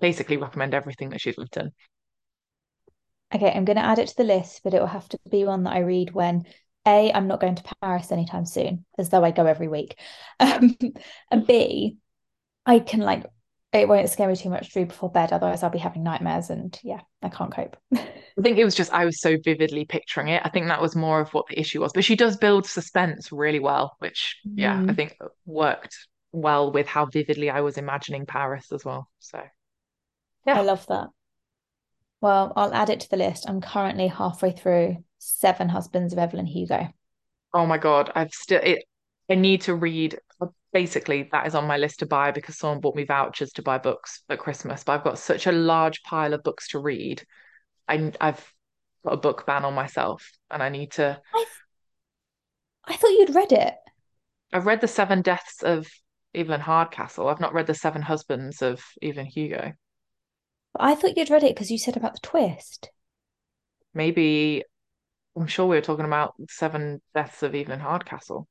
Basically 0.00 0.36
recommend 0.36 0.74
everything 0.74 1.10
that 1.10 1.20
she's 1.20 1.38
written. 1.38 1.72
okay, 3.34 3.52
I'm 3.52 3.64
going 3.64 3.76
to 3.76 3.84
add 3.84 3.98
it 3.98 4.08
to 4.08 4.16
the 4.16 4.24
list, 4.24 4.60
but 4.62 4.74
it 4.74 4.80
will 4.80 4.86
have 4.86 5.08
to 5.10 5.18
be 5.30 5.44
one 5.44 5.64
that 5.64 5.72
I 5.72 5.80
read 5.80 6.12
when 6.12 6.44
A, 6.86 7.12
I'm 7.12 7.28
not 7.28 7.40
going 7.40 7.54
to 7.56 7.64
Paris 7.80 8.12
anytime 8.12 8.44
soon, 8.46 8.84
as 8.98 9.08
though 9.10 9.24
I 9.24 9.30
go 9.30 9.46
every 9.46 9.68
week. 9.68 9.96
Um, 10.40 10.76
and 11.30 11.46
B, 11.46 11.98
I 12.66 12.80
can 12.80 13.00
like 13.00 13.26
it 13.72 13.88
won't 13.88 14.10
scare 14.10 14.28
me 14.28 14.36
too 14.36 14.50
much 14.50 14.72
to 14.72 14.80
read 14.80 14.88
before 14.88 15.10
bed, 15.10 15.32
otherwise 15.32 15.62
I'll 15.62 15.70
be 15.70 15.78
having 15.78 16.02
nightmares 16.04 16.50
and 16.50 16.78
yeah, 16.84 17.02
I 17.22 17.28
can't 17.30 17.52
cope. 17.54 17.76
I 18.38 18.42
think 18.42 18.58
it 18.58 18.64
was 18.64 18.74
just 18.74 18.92
I 18.92 19.04
was 19.04 19.20
so 19.20 19.36
vividly 19.44 19.84
picturing 19.84 20.28
it. 20.28 20.42
I 20.44 20.48
think 20.48 20.66
that 20.68 20.80
was 20.80 20.96
more 20.96 21.20
of 21.20 21.32
what 21.34 21.46
the 21.48 21.58
issue 21.60 21.80
was. 21.80 21.92
But 21.92 22.04
she 22.04 22.16
does 22.16 22.36
build 22.38 22.66
suspense 22.66 23.30
really 23.30 23.60
well, 23.60 23.94
which 23.98 24.36
yeah, 24.56 24.82
I 24.88 24.92
Mm, 24.92 24.94
think 24.94 25.16
worked 25.44 25.96
well 26.32 26.72
with 26.72 26.86
how 26.86 27.06
vividly 27.06 27.50
I 27.50 27.60
was 27.60 27.76
imagining 27.76 28.24
Paris 28.26 28.72
as 28.72 28.84
well. 28.84 29.08
So 29.18 29.42
yeah. 30.46 30.58
I 30.58 30.60
love 30.62 30.86
that. 30.86 31.10
Well, 32.22 32.52
I'll 32.54 32.72
add 32.72 32.88
it 32.88 33.00
to 33.00 33.10
the 33.10 33.16
list. 33.16 33.48
I'm 33.48 33.60
currently 33.60 34.06
halfway 34.06 34.52
through 34.52 34.98
Seven 35.18 35.68
Husbands 35.68 36.12
of 36.12 36.20
Evelyn 36.20 36.46
Hugo. 36.46 36.88
Oh 37.52 37.66
my 37.66 37.78
God, 37.78 38.12
I've 38.14 38.32
still 38.32 38.60
it. 38.62 38.84
I 39.28 39.34
need 39.34 39.62
to 39.62 39.74
read. 39.74 40.18
Basically, 40.72 41.28
that 41.32 41.48
is 41.48 41.54
on 41.56 41.66
my 41.66 41.76
list 41.76 41.98
to 41.98 42.06
buy 42.06 42.30
because 42.30 42.56
someone 42.56 42.80
bought 42.80 42.94
me 42.94 43.04
vouchers 43.04 43.52
to 43.54 43.62
buy 43.62 43.76
books 43.76 44.22
at 44.30 44.38
Christmas. 44.38 44.84
But 44.84 44.92
I've 44.92 45.04
got 45.04 45.18
such 45.18 45.48
a 45.48 45.52
large 45.52 46.02
pile 46.04 46.32
of 46.32 46.44
books 46.44 46.68
to 46.68 46.78
read. 46.78 47.24
I 47.88 48.12
I've 48.20 48.54
got 49.04 49.14
a 49.14 49.18
book 49.18 49.44
ban 49.44 49.64
on 49.64 49.74
myself, 49.74 50.30
and 50.48 50.62
I 50.62 50.68
need 50.68 50.92
to. 50.92 51.20
I 51.34 51.44
I 52.84 52.96
thought 52.96 53.08
you'd 53.08 53.34
read 53.34 53.50
it. 53.50 53.74
I've 54.52 54.66
read 54.66 54.80
the 54.80 54.88
Seven 54.88 55.22
Deaths 55.22 55.64
of 55.64 55.88
Evelyn 56.36 56.60
Hardcastle. 56.60 57.28
I've 57.28 57.40
not 57.40 57.52
read 57.52 57.66
the 57.66 57.74
Seven 57.74 58.00
Husbands 58.00 58.62
of 58.62 58.80
Evelyn 59.02 59.26
Hugo. 59.26 59.72
I 60.78 60.94
thought 60.94 61.16
you'd 61.16 61.30
read 61.30 61.42
it 61.44 61.54
because 61.54 61.70
you 61.70 61.78
said 61.78 61.96
about 61.96 62.14
the 62.14 62.20
twist. 62.22 62.90
Maybe 63.94 64.64
I'm 65.36 65.46
sure 65.46 65.66
we 65.66 65.76
were 65.76 65.82
talking 65.82 66.04
about 66.04 66.34
Seven 66.48 67.00
Deaths 67.14 67.42
of 67.42 67.54
Evelyn 67.54 67.80
Hardcastle. 67.80 68.46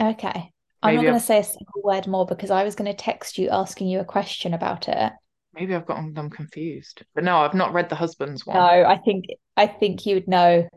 Okay. 0.00 0.50
I'm 0.82 0.96
not 0.96 1.02
going 1.02 1.14
to 1.14 1.20
say 1.20 1.38
a 1.38 1.44
single 1.44 1.82
word 1.84 2.08
more 2.08 2.26
because 2.26 2.50
I 2.50 2.64
was 2.64 2.74
going 2.74 2.90
to 2.90 2.96
text 2.96 3.38
you 3.38 3.50
asking 3.50 3.86
you 3.88 4.00
a 4.00 4.04
question 4.04 4.52
about 4.52 4.88
it. 4.88 5.12
maybe 5.54 5.74
I've 5.74 5.86
gotten 5.86 6.12
them 6.12 6.28
confused. 6.30 7.04
But 7.14 7.24
no, 7.24 7.38
I've 7.38 7.54
not 7.54 7.72
read 7.72 7.88
the 7.88 7.94
Husbands 7.94 8.44
one. 8.44 8.56
No. 8.56 8.62
I 8.62 8.96
think 8.98 9.26
I 9.56 9.66
think 9.68 10.04
you 10.06 10.16
would 10.16 10.26
know. 10.28 10.68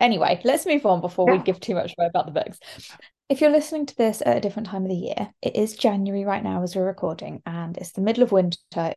Anyway, 0.00 0.40
let's 0.44 0.66
move 0.66 0.84
on 0.84 1.00
before 1.00 1.30
we 1.30 1.38
give 1.38 1.60
too 1.60 1.74
much 1.74 1.94
away 1.96 2.08
about 2.08 2.26
the 2.26 2.32
books. 2.32 2.58
If 3.28 3.40
you're 3.40 3.50
listening 3.50 3.86
to 3.86 3.96
this 3.96 4.22
at 4.24 4.36
a 4.36 4.40
different 4.40 4.68
time 4.68 4.82
of 4.82 4.88
the 4.90 4.96
year, 4.96 5.30
it 5.42 5.56
is 5.56 5.76
January 5.76 6.24
right 6.24 6.42
now 6.42 6.62
as 6.62 6.74
we're 6.76 6.84
recording, 6.84 7.40
and 7.46 7.76
it's 7.76 7.92
the 7.92 8.00
middle 8.02 8.22
of 8.22 8.32
winter. 8.32 8.94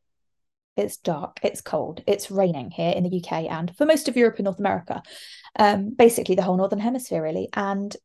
It's 0.80 0.98
dark, 0.98 1.40
it's 1.44 1.62
cold, 1.62 2.02
it's 2.08 2.32
raining 2.32 2.72
here 2.72 2.92
in 2.92 3.04
the 3.04 3.24
UK 3.24 3.44
and 3.50 3.76
for 3.76 3.86
most 3.86 4.08
of 4.08 4.18
Europe 4.18 4.38
and 4.38 4.46
North 4.46 4.60
America. 4.60 5.02
Um, 5.58 5.94
basically 5.96 6.36
the 6.36 6.42
whole 6.42 6.58
Northern 6.58 6.80
Hemisphere, 6.80 7.22
really. 7.22 7.50
And 7.54 7.96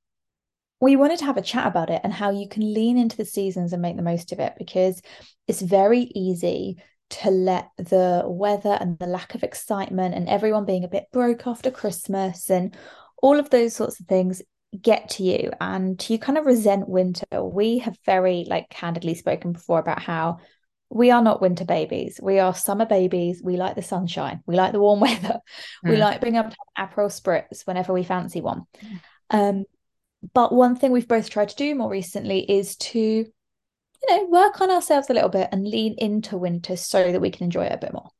we 0.81 0.97
wanted 0.97 1.19
to 1.21 1.25
have 1.25 1.37
a 1.37 1.43
chat 1.43 1.67
about 1.67 1.91
it 1.91 2.01
and 2.05 2.13
how 2.13 2.31
you 2.31 2.49
can 2.49 2.75
lean 2.75 2.99
into 2.99 3.17
the 3.17 3.25
seasons 3.25 3.73
and 3.73 3.81
make 3.81 3.97
the 3.97 4.03
most 4.03 4.33
of 4.33 4.41
it 4.41 4.55
because 4.59 5.01
it's 5.47 5.63
very 5.63 6.11
easy 6.15 6.77
to 7.11 7.31
let 7.31 7.71
the 7.77 8.23
weather 8.27 8.77
and 8.81 8.99
the 8.99 9.07
lack 9.07 9.35
of 9.35 9.43
excitement 9.43 10.15
and 10.15 10.29
everyone 10.29 10.65
being 10.65 10.85
a 10.85 10.89
bit 10.89 11.05
broke 11.13 11.47
after 11.47 11.71
Christmas 11.71 12.51
and 12.51 12.77
all 13.23 13.39
of 13.39 13.51
those 13.51 13.75
sorts 13.75 14.01
of 14.01 14.07
things 14.07 14.43
get 14.81 15.09
to 15.09 15.23
you 15.23 15.51
and 15.61 16.05
you 16.11 16.19
kind 16.19 16.37
of 16.37 16.47
resent 16.47 16.89
winter. 16.89 17.43
We 17.43 17.79
have 17.79 17.97
very 18.05 18.45
like 18.49 18.69
candidly 18.69 19.15
spoken 19.15 19.53
before 19.53 19.79
about 19.79 20.03
how 20.03 20.39
we 20.95 21.11
are 21.11 21.23
not 21.23 21.43
winter 21.43 21.65
babies. 21.65 22.21
We 22.23 22.39
are 22.39 22.55
summer 22.55 22.87
babies. 22.87 23.43
We 23.43 23.57
like 23.57 23.75
the 23.75 23.83
sunshine. 23.83 24.43
We 24.47 24.55
like 24.57 24.73
the 24.73 24.81
warm 24.81 25.01
weather. 25.07 25.41
We 25.83 25.97
Mm. 25.97 25.99
like 25.99 26.21
being 26.21 26.37
able 26.37 26.51
to 26.51 26.57
have 26.77 26.91
Aperol 26.91 27.11
spritz 27.11 27.67
whenever 27.67 27.93
we 27.93 28.05
fancy 28.05 28.41
one. 28.41 28.63
Um, 29.31 29.65
but 30.33 30.53
one 30.55 30.77
thing 30.77 30.93
we've 30.93 31.09
both 31.09 31.29
tried 31.29 31.51
to 31.51 31.57
do 31.57 31.75
more 31.75 31.91
recently 31.91 32.41
is 32.51 32.77
to, 32.77 32.99
you 33.01 33.27
know, 34.09 34.25
work 34.27 34.61
on 34.61 34.71
ourselves 34.71 35.11
a 35.11 35.15
little 35.15 35.29
bit 35.29 35.49
and 35.53 35.67
lean 35.69 35.97
into 35.99 36.39
winter 36.39 36.77
so 36.77 37.11
that 37.13 37.21
we 37.21 37.31
can 37.31 37.45
enjoy 37.45 37.65
it 37.65 37.73
a 37.73 37.79
bit 37.79 37.93
more. 37.93 38.11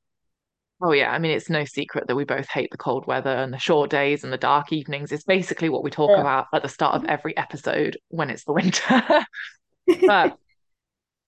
Oh 0.83 0.93
yeah, 0.93 1.13
I 1.13 1.19
mean 1.19 1.31
it's 1.31 1.49
no 1.49 1.65
secret 1.65 2.09
that 2.09 2.17
we 2.17 2.25
both 2.25 2.49
hate 2.49 2.71
the 2.71 2.77
cold 2.77 3.07
weather 3.07 3.31
and 3.31 3.53
the 3.53 3.59
short 3.59 3.89
days 3.91 4.25
and 4.25 4.33
the 4.33 4.37
dark 4.37 4.73
evenings. 4.73 5.13
It's 5.13 5.25
basically 5.25 5.69
what 5.71 5.85
we 5.85 5.91
talk 5.91 6.11
Yeah. 6.11 6.21
about 6.21 6.47
at 6.53 6.63
the 6.63 6.69
start 6.69 6.97
of 6.97 7.05
every 7.07 7.35
episode 7.37 7.97
when 8.09 8.29
it's 8.29 8.45
the 8.45 8.53
winter. 8.53 9.03
But 10.07 10.37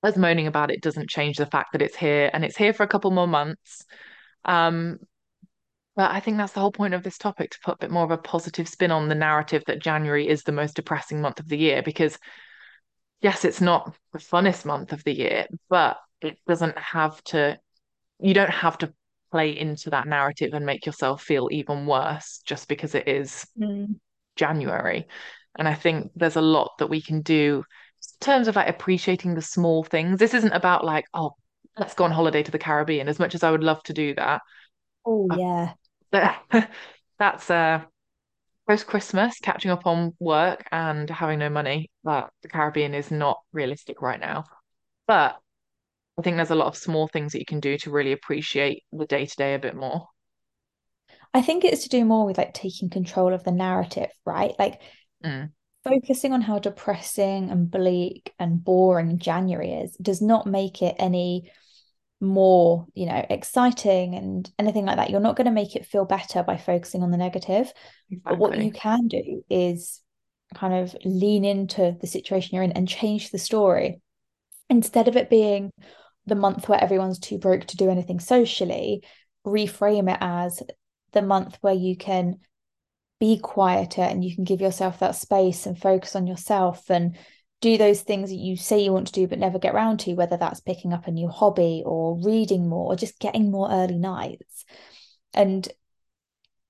us 0.07 0.17
moaning 0.17 0.47
about 0.47 0.71
it 0.71 0.83
doesn't 0.83 1.11
change 1.11 1.37
the 1.37 1.47
fact 1.47 1.73
that 1.73 1.83
it's 1.83 1.97
here 1.97 2.31
and 2.33 2.45
it's 2.45 2.57
here 2.57 2.73
for 2.73 2.83
a 2.83 2.89
couple 2.89 3.11
more 3.11 3.27
months. 3.27 3.85
Um, 4.45 4.99
but 5.95 6.11
I 6.11 6.21
think 6.21 6.37
that's 6.37 6.53
the 6.53 6.61
whole 6.61 6.73
point 6.73 6.95
of 6.95 7.03
this 7.03 7.19
topic, 7.19 7.51
to 7.51 7.59
put 7.65 7.75
a 7.75 7.79
bit 7.81 7.91
more 7.91 8.05
of 8.05 8.11
a 8.11 8.19
positive 8.19 8.69
spin 8.69 8.91
on 8.91 9.09
the 9.09 9.15
narrative 9.15 9.63
that 9.67 9.83
January 9.83 10.29
is 10.29 10.43
the 10.43 10.53
most 10.53 10.77
depressing 10.77 11.21
month 11.21 11.41
of 11.41 11.49
the 11.49 11.59
year 11.59 11.83
because 11.83 12.19
yes, 13.23 13.45
it's 13.45 13.61
not 13.61 13.97
the 14.13 14.19
funnest 14.19 14.65
month 14.65 14.93
of 14.93 15.03
the 15.05 15.15
year, 15.15 15.47
but 15.69 15.97
it 16.21 16.39
doesn't 16.47 16.79
have 16.79 17.23
to, 17.25 17.59
you 18.21 18.35
don't 18.35 18.51
have 18.51 18.79
to 18.79 18.93
play 19.33 19.59
into 19.59 19.91
that 19.91 20.07
narrative 20.07 20.53
and 20.53 20.67
make 20.67 20.87
yourself 20.87 21.23
feel 21.23 21.49
even 21.51 21.87
worse 21.87 22.43
just 22.47 22.69
because 22.69 22.95
it 22.95 23.09
is 23.09 23.47
Mm. 23.59 23.99
January. 24.37 25.07
And 25.59 25.67
I 25.67 25.75
think 25.75 26.13
there's 26.15 26.37
a 26.37 26.43
lot 26.43 26.73
that 26.79 26.89
we 26.89 27.01
can 27.01 27.23
do 27.23 27.65
terms 28.21 28.49
of 28.49 28.57
like 28.57 28.69
appreciating 28.69 29.35
the 29.35 29.43
small 29.43 29.85
things. 29.85 30.19
This 30.19 30.35
isn't 30.35 30.53
about 30.53 30.85
like, 30.85 31.07
oh, 31.15 31.33
let's 31.79 31.95
go 31.95 32.05
on 32.05 32.11
holiday 32.13 32.43
to 32.43 32.51
the 32.51 32.59
Caribbean, 32.59 33.09
as 33.09 33.19
much 33.19 33.35
as 33.35 33.43
I 33.43 33.51
would 33.51 33.63
love 33.65 33.83
to 33.85 33.93
do 33.93 34.15
that. 34.17 34.43
Oh 35.07 35.31
I- 35.31 35.39
yeah. 35.39 35.75
that's 37.19 37.51
uh 37.51 37.85
post 38.69 38.87
Christmas, 38.87 39.39
catching 39.41 39.71
up 39.71 39.87
on 39.87 40.15
work 40.21 40.65
and 40.73 41.11
having 41.11 41.39
no 41.41 41.51
money, 41.51 41.91
but 42.05 42.31
the 42.43 42.49
Caribbean 42.49 42.95
is 42.95 43.11
not 43.11 43.41
realistic 43.53 44.03
right 44.03 44.21
now. 44.21 44.45
But 45.09 45.39
I 46.19 46.23
think 46.23 46.37
there's 46.37 46.51
a 46.53 46.57
lot 46.57 46.69
of 46.69 46.77
small 46.77 47.09
things 47.09 47.33
that 47.33 47.41
you 47.41 47.47
can 47.47 47.61
do 47.61 47.79
to 47.79 47.91
really 47.93 48.13
appreciate 48.13 48.85
the 48.93 49.07
day 49.07 49.27
to 49.27 49.37
day 49.37 49.55
a 49.55 49.59
bit 49.61 49.77
more. 49.77 50.09
I 51.33 51.41
think 51.43 51.65
it's 51.65 51.85
to 51.85 51.89
do 51.89 52.05
more 52.05 52.27
with 52.27 52.37
like 52.39 52.53
taking 52.55 52.91
control 52.91 53.33
of 53.33 53.45
the 53.45 53.53
narrative, 53.53 54.11
right? 54.25 54.55
Like 54.59 54.81
Mm, 55.25 55.53
focusing 55.87 56.33
on 56.33 56.41
how 56.41 56.59
depressing 56.59 57.51
and 57.51 57.71
bleak 57.71 58.33
and 58.39 58.63
boring 58.63 59.19
January 59.19 59.73
is 59.73 59.97
does 59.97 60.21
not 60.21 60.47
make 60.47 60.83
it 60.83 60.97
any 60.99 61.51
more, 62.21 62.87
you 62.95 63.07
know, 63.07 63.25
exciting 63.29 64.15
and 64.15 64.51
anything 64.59 64.87
like 64.87 64.97
that. 64.97 65.11
You're 65.11 65.21
not 65.21 65.37
going 65.37 65.47
to 65.47 65.51
make 65.51 65.77
it 65.77 65.87
feel 65.87 66.05
better 66.05 66.43
by 66.43 66.57
focusing 66.57 67.03
on 67.03 67.11
the 67.11 67.17
negative. 67.17 67.73
But 68.25 68.39
what 68.39 68.59
you 68.59 68.73
can 68.73 69.07
do 69.09 69.45
is 69.51 70.01
kind 70.55 70.75
of 70.75 70.97
lean 71.05 71.45
into 71.45 71.97
the 72.01 72.07
situation 72.07 72.55
you're 72.55 72.65
in 72.65 72.73
and 72.73 72.89
change 72.89 73.31
the 73.31 73.39
story. 73.39 74.01
Instead 74.69 75.09
of 75.09 75.17
it 75.17 75.31
being 75.31 75.71
the 76.27 76.35
month 76.35 76.69
where 76.69 76.83
everyone's 76.83 77.19
too 77.19 77.39
broke 77.39 77.67
to 77.67 77.77
do 77.77 77.91
anything 77.91 78.19
socially, 78.19 79.03
reframe 79.47 80.13
it 80.13 80.19
as 80.21 80.63
the 81.13 81.23
month 81.23 81.59
where 81.61 81.75
you 81.75 81.97
can 81.97 82.37
be 83.19 83.39
quieter 83.39 84.03
and 84.03 84.25
you 84.25 84.35
can 84.35 84.45
give 84.45 84.61
yourself 84.61 84.99
that 84.99 85.15
space 85.15 85.67
and 85.67 85.79
focus 85.79 86.15
on 86.15 86.27
yourself 86.27 86.91
and 86.91 87.17
do 87.61 87.79
those 87.79 88.03
things 88.03 88.29
that 88.31 88.37
you 88.37 88.57
say 88.57 88.81
you 88.81 88.93
want 88.93 89.07
to 89.07 89.13
do 89.13 89.27
but 89.27 89.39
never 89.39 89.59
get 89.59 89.75
around 89.75 89.99
to, 90.01 90.15
whether 90.15 90.37
that's 90.37 90.61
picking 90.61 90.93
up 90.93 91.07
a 91.07 91.11
new 91.11 91.29
hobby 91.29 91.83
or 91.87 92.21
reading 92.23 92.69
more 92.69 92.93
or 92.93 92.97
just 92.97 93.19
getting 93.19 93.51
more 93.51 93.71
early 93.71 93.99
nights. 93.99 94.65
And 95.33 95.69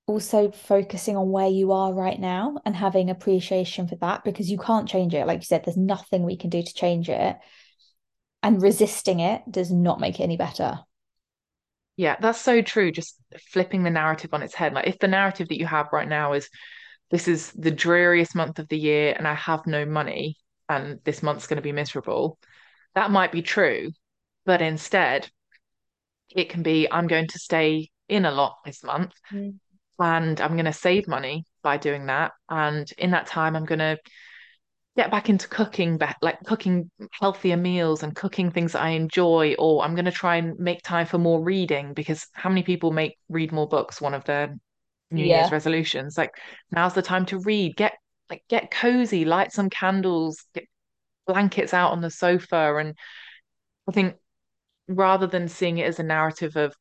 also 0.06 0.52
focusing 0.52 1.16
on 1.16 1.30
where 1.30 1.48
you 1.48 1.72
are 1.72 1.92
right 1.92 2.18
now 2.18 2.56
and 2.64 2.76
having 2.76 3.10
appreciation 3.10 3.88
for 3.88 3.96
that 3.96 4.22
because 4.22 4.48
you 4.48 4.56
can't 4.56 4.88
change 4.88 5.14
it. 5.14 5.26
Like 5.26 5.40
you 5.40 5.44
said, 5.44 5.64
there's 5.64 5.76
nothing 5.76 6.22
we 6.22 6.36
can 6.36 6.50
do 6.50 6.62
to 6.62 6.74
change 6.74 7.08
it. 7.08 7.36
And 8.42 8.62
resisting 8.62 9.18
it 9.18 9.42
does 9.50 9.72
not 9.72 9.98
make 9.98 10.20
it 10.20 10.22
any 10.22 10.36
better. 10.36 10.78
Yeah, 11.96 12.16
that's 12.20 12.40
so 12.40 12.60
true. 12.62 12.92
Just 12.92 13.20
flipping 13.50 13.82
the 13.82 13.90
narrative 13.90 14.34
on 14.34 14.42
its 14.42 14.54
head. 14.54 14.74
Like, 14.74 14.86
if 14.86 14.98
the 14.98 15.08
narrative 15.08 15.48
that 15.48 15.58
you 15.58 15.66
have 15.66 15.88
right 15.92 16.08
now 16.08 16.34
is 16.34 16.48
this 17.10 17.28
is 17.28 17.52
the 17.52 17.70
dreariest 17.70 18.34
month 18.34 18.58
of 18.58 18.68
the 18.68 18.78
year 18.78 19.14
and 19.16 19.26
I 19.26 19.34
have 19.34 19.66
no 19.66 19.86
money 19.86 20.36
and 20.68 21.00
this 21.04 21.22
month's 21.22 21.46
going 21.46 21.56
to 21.56 21.62
be 21.62 21.72
miserable, 21.72 22.38
that 22.94 23.10
might 23.10 23.32
be 23.32 23.42
true. 23.42 23.92
But 24.44 24.60
instead, 24.60 25.30
it 26.30 26.48
can 26.48 26.62
be 26.62 26.90
I'm 26.90 27.06
going 27.06 27.28
to 27.28 27.38
stay 27.38 27.90
in 28.08 28.24
a 28.24 28.30
lot 28.30 28.58
this 28.64 28.84
month 28.84 29.12
Mm. 29.32 29.58
and 29.98 30.40
I'm 30.40 30.52
going 30.52 30.66
to 30.66 30.72
save 30.72 31.08
money 31.08 31.46
by 31.62 31.78
doing 31.78 32.06
that. 32.06 32.32
And 32.48 32.90
in 32.98 33.12
that 33.12 33.26
time, 33.26 33.56
I'm 33.56 33.64
going 33.64 33.78
to 33.78 33.98
get 34.96 35.10
back 35.10 35.28
into 35.28 35.46
cooking, 35.48 35.98
be- 35.98 36.06
like 36.22 36.38
cooking 36.46 36.90
healthier 37.12 37.56
meals 37.56 38.02
and 38.02 38.16
cooking 38.16 38.50
things 38.50 38.72
that 38.72 38.82
I 38.82 38.90
enjoy, 38.90 39.54
or 39.58 39.84
I'm 39.84 39.94
going 39.94 40.06
to 40.06 40.10
try 40.10 40.36
and 40.36 40.58
make 40.58 40.82
time 40.82 41.06
for 41.06 41.18
more 41.18 41.42
reading 41.42 41.92
because 41.92 42.26
how 42.32 42.48
many 42.48 42.62
people 42.62 42.90
make 42.90 43.18
read 43.28 43.52
more 43.52 43.68
books 43.68 44.00
one 44.00 44.14
of 44.14 44.24
their 44.24 44.56
New 45.10 45.24
Year's 45.24 45.52
resolutions? 45.52 46.16
Like 46.16 46.30
now's 46.70 46.94
the 46.94 47.02
time 47.02 47.26
to 47.26 47.38
read. 47.38 47.76
Get 47.76 47.92
like 48.30 48.42
get 48.48 48.70
cozy, 48.70 49.24
light 49.24 49.52
some 49.52 49.70
candles, 49.70 50.44
get 50.54 50.64
blankets 51.26 51.74
out 51.74 51.92
on 51.92 52.00
the 52.00 52.10
sofa, 52.10 52.76
and 52.76 52.94
I 53.88 53.92
think 53.92 54.16
rather 54.88 55.26
than 55.26 55.48
seeing 55.48 55.78
it 55.78 55.86
as 55.86 55.98
a 55.98 56.04
narrative 56.04 56.56
of 56.56 56.74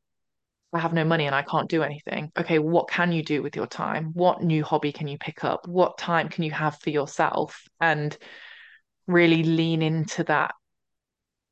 I 0.75 0.79
have 0.79 0.93
no 0.93 1.05
money 1.05 1.25
and 1.25 1.33
I 1.33 1.41
can't 1.41 1.69
do 1.69 1.83
anything. 1.83 2.31
Okay, 2.37 2.59
what 2.59 2.89
can 2.89 3.11
you 3.11 3.23
do 3.23 3.41
with 3.41 3.55
your 3.55 3.67
time? 3.67 4.11
What 4.13 4.43
new 4.43 4.63
hobby 4.63 4.91
can 4.91 5.07
you 5.07 5.17
pick 5.17 5.43
up? 5.43 5.67
What 5.67 5.97
time 5.97 6.27
can 6.27 6.43
you 6.43 6.51
have 6.51 6.77
for 6.79 6.89
yourself? 6.89 7.61
And 7.79 8.15
really 9.07 9.43
lean 9.43 9.81
into 9.81 10.23
that. 10.25 10.53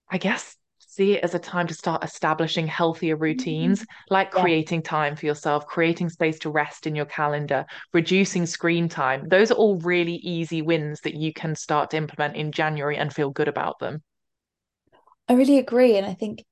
I 0.10 0.18
guess 0.18 0.56
see 0.80 1.14
it 1.14 1.24
as 1.24 1.34
a 1.34 1.40
time 1.40 1.66
to 1.68 1.74
start 1.74 2.04
establishing 2.04 2.68
healthier 2.68 3.16
routines, 3.16 3.80
mm-hmm. 3.80 4.14
like 4.14 4.32
Yeah. 4.34 4.42
creating 4.42 4.84
time 4.84 5.16
for 5.16 5.26
yourself, 5.26 5.66
creating 5.66 6.10
space 6.10 6.38
to 6.40 6.52
rest 6.52 6.86
in 6.86 6.96
your 6.96 7.06
calendar, 7.06 7.66
reducing 7.94 8.46
screen 8.46 8.90
time. 8.90 9.28
Those 9.28 9.52
are 9.52 9.56
all 9.56 9.80
really 9.80 10.16
easy 10.16 10.62
wins 10.62 11.02
that 11.02 11.16
you 11.16 11.34
can 11.34 11.56
start 11.56 11.90
to 11.92 11.98
implement 11.98 12.36
in 12.36 12.52
January 12.52 12.98
and 12.98 13.12
feel 13.12 13.32
good 13.32 13.48
about 13.48 13.80
them. 13.80 14.04
I 15.28 15.34
really 15.34 15.58
agree. 15.58 15.98
And 15.98 16.06
I 16.06 16.14
think 16.14 16.44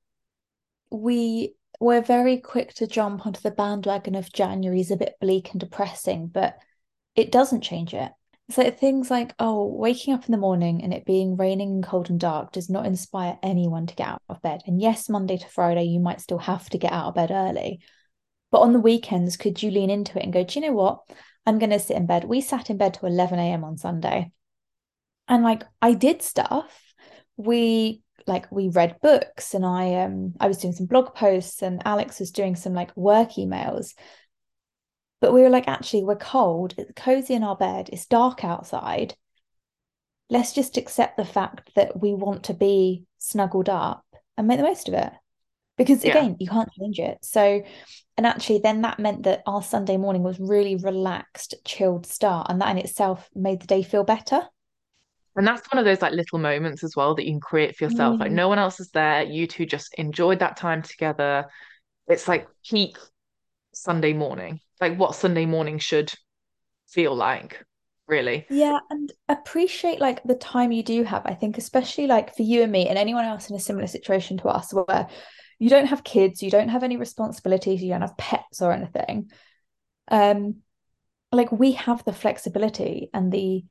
we 0.90 1.54
we're 1.82 2.00
very 2.00 2.38
quick 2.38 2.72
to 2.74 2.86
jump 2.86 3.26
onto 3.26 3.40
the 3.40 3.50
bandwagon 3.50 4.14
of 4.14 4.32
January 4.32 4.80
is 4.80 4.92
a 4.92 4.96
bit 4.96 5.16
bleak 5.20 5.50
and 5.50 5.58
depressing, 5.58 6.28
but 6.28 6.56
it 7.16 7.32
doesn't 7.32 7.62
change 7.62 7.92
it. 7.92 8.12
Like 8.56 8.78
things 8.78 9.10
like, 9.10 9.34
oh, 9.38 9.66
waking 9.66 10.14
up 10.14 10.26
in 10.26 10.32
the 10.32 10.38
morning 10.38 10.84
and 10.84 10.94
it 10.94 11.04
being 11.04 11.36
raining 11.36 11.70
and 11.70 11.84
cold 11.84 12.08
and 12.08 12.20
dark 12.20 12.52
does 12.52 12.70
not 12.70 12.86
inspire 12.86 13.36
anyone 13.42 13.86
to 13.86 13.94
get 13.96 14.06
out 14.06 14.22
of 14.28 14.40
bed. 14.42 14.60
And 14.66 14.80
yes, 14.80 15.08
Monday 15.08 15.38
to 15.38 15.48
Friday, 15.48 15.84
you 15.84 15.98
might 15.98 16.20
still 16.20 16.38
have 16.38 16.70
to 16.70 16.78
get 16.78 16.92
out 16.92 17.06
of 17.06 17.14
bed 17.14 17.30
early. 17.32 17.80
But 18.52 18.60
on 18.60 18.72
the 18.72 18.80
weekends, 18.80 19.36
could 19.36 19.60
you 19.60 19.70
lean 19.70 19.90
into 19.90 20.18
it 20.18 20.24
and 20.24 20.32
go, 20.32 20.44
do 20.44 20.60
you 20.60 20.66
know 20.66 20.74
what? 20.74 21.00
I'm 21.46 21.58
going 21.58 21.70
to 21.70 21.80
sit 21.80 21.96
in 21.96 22.06
bed. 22.06 22.24
We 22.24 22.42
sat 22.42 22.70
in 22.70 22.76
bed 22.76 22.94
till 22.94 23.08
11 23.08 23.38
a.m. 23.40 23.64
on 23.64 23.76
Sunday. 23.76 24.30
And 25.26 25.42
like 25.42 25.64
I 25.80 25.94
did 25.94 26.22
stuff. 26.22 26.94
We 27.36 28.02
like 28.26 28.50
we 28.50 28.68
read 28.68 29.00
books 29.00 29.54
and 29.54 29.64
I 29.64 29.94
um 29.94 30.34
I 30.40 30.48
was 30.48 30.58
doing 30.58 30.74
some 30.74 30.86
blog 30.86 31.14
posts 31.14 31.62
and 31.62 31.82
Alex 31.84 32.20
was 32.20 32.30
doing 32.30 32.56
some 32.56 32.74
like 32.74 32.96
work 32.96 33.32
emails. 33.32 33.94
But 35.20 35.32
we 35.32 35.42
were 35.42 35.50
like, 35.50 35.68
actually, 35.68 36.02
we're 36.02 36.16
cold, 36.16 36.74
it's 36.76 36.90
cozy 36.96 37.34
in 37.34 37.44
our 37.44 37.56
bed, 37.56 37.88
it's 37.92 38.06
dark 38.06 38.44
outside. 38.44 39.14
Let's 40.28 40.52
just 40.52 40.76
accept 40.76 41.16
the 41.16 41.24
fact 41.24 41.70
that 41.76 42.00
we 42.00 42.12
want 42.12 42.44
to 42.44 42.54
be 42.54 43.04
snuggled 43.18 43.68
up 43.68 44.04
and 44.36 44.48
make 44.48 44.58
the 44.58 44.64
most 44.64 44.88
of 44.88 44.94
it. 44.94 45.12
Because 45.76 46.04
Yeah. 46.04 46.18
again, 46.18 46.36
you 46.40 46.48
can't 46.48 46.70
change 46.72 46.98
it. 46.98 47.18
So, 47.22 47.62
and 48.16 48.26
actually, 48.26 48.58
then 48.58 48.82
that 48.82 48.98
meant 48.98 49.22
that 49.24 49.42
our 49.46 49.62
Sunday 49.62 49.96
morning 49.96 50.22
was 50.22 50.40
really 50.40 50.76
relaxed, 50.76 51.54
chilled 51.64 52.06
start. 52.06 52.48
And 52.50 52.60
that 52.60 52.70
in 52.70 52.78
itself 52.78 53.28
made 53.34 53.60
the 53.60 53.66
day 53.66 53.82
feel 53.82 54.04
better. 54.04 54.48
And 55.36 55.46
that's 55.46 55.66
one 55.72 55.78
of 55.78 55.84
those 55.84 56.02
like 56.02 56.12
little 56.12 56.38
moments 56.38 56.84
as 56.84 56.94
well 56.94 57.14
that 57.14 57.24
you 57.24 57.32
can 57.32 57.40
create 57.40 57.76
for 57.76 57.84
yourself. 57.84 58.20
Like 58.20 58.30
Mm. 58.30 58.36
no 58.36 58.48
one 58.48 58.58
else 58.58 58.80
is 58.80 58.90
there. 58.90 59.22
You 59.22 59.46
two 59.46 59.66
just 59.66 59.94
enjoyed 59.94 60.40
that 60.40 60.56
time 60.56 60.82
together. 60.82 61.46
It's 62.06 62.28
like 62.28 62.48
peak 62.68 62.96
Sunday 63.72 64.12
morning, 64.12 64.60
like 64.80 64.96
what 64.98 65.14
Sunday 65.14 65.46
morning 65.46 65.78
should 65.78 66.12
feel 66.88 67.14
like, 67.14 67.64
really. 68.08 68.46
Yeah, 68.48 68.80
and 68.90 69.10
appreciate 69.28 69.98
like 70.00 70.22
the 70.24 70.34
time 70.34 70.72
you 70.72 70.82
do 70.82 71.04
have. 71.04 71.22
I 71.24 71.34
think, 71.34 71.56
especially 71.56 72.06
like 72.06 72.36
for 72.36 72.42
you 72.42 72.62
and 72.62 72.70
me 72.72 72.88
and 72.88 72.98
anyone 72.98 73.24
else 73.24 73.48
in 73.48 73.56
a 73.56 73.60
similar 73.60 73.86
situation 73.86 74.36
to 74.38 74.48
us, 74.48 74.72
where 74.74 75.08
you 75.58 75.70
don't 75.70 75.86
have 75.86 76.04
kids, 76.04 76.42
you 76.42 76.50
don't 76.50 76.68
have 76.68 76.82
any 76.82 76.96
responsibilities, 76.98 77.82
you 77.82 77.90
don't 77.90 78.02
have 78.02 78.16
pets 78.18 78.60
or 78.60 78.72
anything. 78.72 79.30
Um, 80.10 80.56
like 81.32 81.52
we 81.52 81.72
have 81.72 82.04
the 82.04 82.12
flexibility 82.12 83.10
and 83.14 83.32
the 83.32 83.64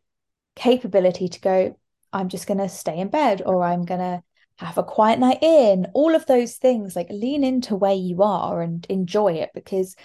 capability 0.56 1.28
to 1.30 1.40
go, 1.42 1.78
I'm 2.14 2.30
just 2.30 2.48
gonna 2.48 2.70
stay 2.70 2.98
in 2.98 3.10
bed 3.10 3.42
or 3.46 3.64
I'm 3.64 3.86
gonna 3.86 4.24
have 4.58 4.78
a 4.78 4.84
quiet 4.84 5.20
night 5.20 5.40
in. 5.42 5.88
All 5.94 6.16
of 6.16 6.26
those 6.26 6.56
things, 6.56 6.96
like 6.96 7.08
lean 7.10 7.44
into 7.44 7.76
where 7.76 7.94
you 7.94 8.22
are 8.24 8.62
and 8.62 8.86
enjoy 8.90 9.34
it 9.34 9.52
because 9.54 9.96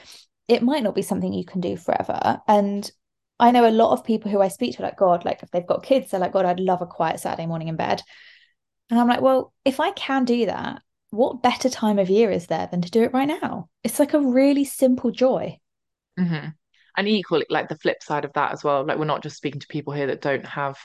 it 0.49 0.63
might 0.63 0.83
not 0.83 0.95
be 0.95 1.03
something 1.03 1.33
you 1.33 1.45
can 1.45 1.61
do 1.61 1.77
forever. 1.77 2.41
And 2.47 2.91
I 3.39 3.51
know 3.51 3.69
a 3.69 3.71
lot 3.71 3.93
of 3.93 4.05
people 4.05 4.31
who 4.31 4.41
I 4.41 4.49
speak 4.49 4.77
to, 4.77 4.83
like, 4.83 4.97
God, 4.97 5.25
like 5.25 5.43
if 5.43 5.51
they've 5.51 5.67
got 5.67 5.83
kids, 5.83 6.11
they're 6.11 6.21
like, 6.21 6.33
God, 6.33 6.47
I'd 6.47 6.61
love 6.61 6.81
a 6.81 6.87
quiet 6.87 7.21
Saturday 7.21 7.47
morning 7.47 7.69
in 7.69 7.77
bed. 7.77 8.03
And 8.91 8.99
I'm 8.99 9.09
like, 9.09 9.21
well, 9.21 9.53
if 9.65 9.81
I 9.81 9.91
can 9.93 10.25
do 10.25 10.47
that, 10.47 10.81
what 11.11 11.43
better 11.43 11.69
time 11.69 11.99
of 11.99 12.11
year 12.11 12.31
is 12.31 12.47
there 12.47 12.69
than 12.71 12.83
to 12.83 12.91
do 12.91 13.03
it 13.03 13.13
right 13.13 13.29
now? 13.29 13.69
It's 13.83 13.99
like 13.99 14.15
a 14.15 14.21
really 14.21 14.65
simple 14.65 15.11
joy. 15.11 15.59
hmm 16.17 16.57
And 16.97 17.07
equally, 17.07 17.47
like 17.51 17.69
the 17.69 17.77
flip 17.77 18.03
side 18.03 18.25
of 18.25 18.33
that 18.35 18.53
as 18.53 18.65
well, 18.65 18.85
like 18.85 18.99
we're 18.99 19.05
not 19.05 19.23
just 19.23 19.37
speaking 19.37 19.61
to 19.61 19.67
people 19.67 19.93
here 19.93 20.07
that 20.07 20.23
don't 20.23 20.47
have 20.47 20.79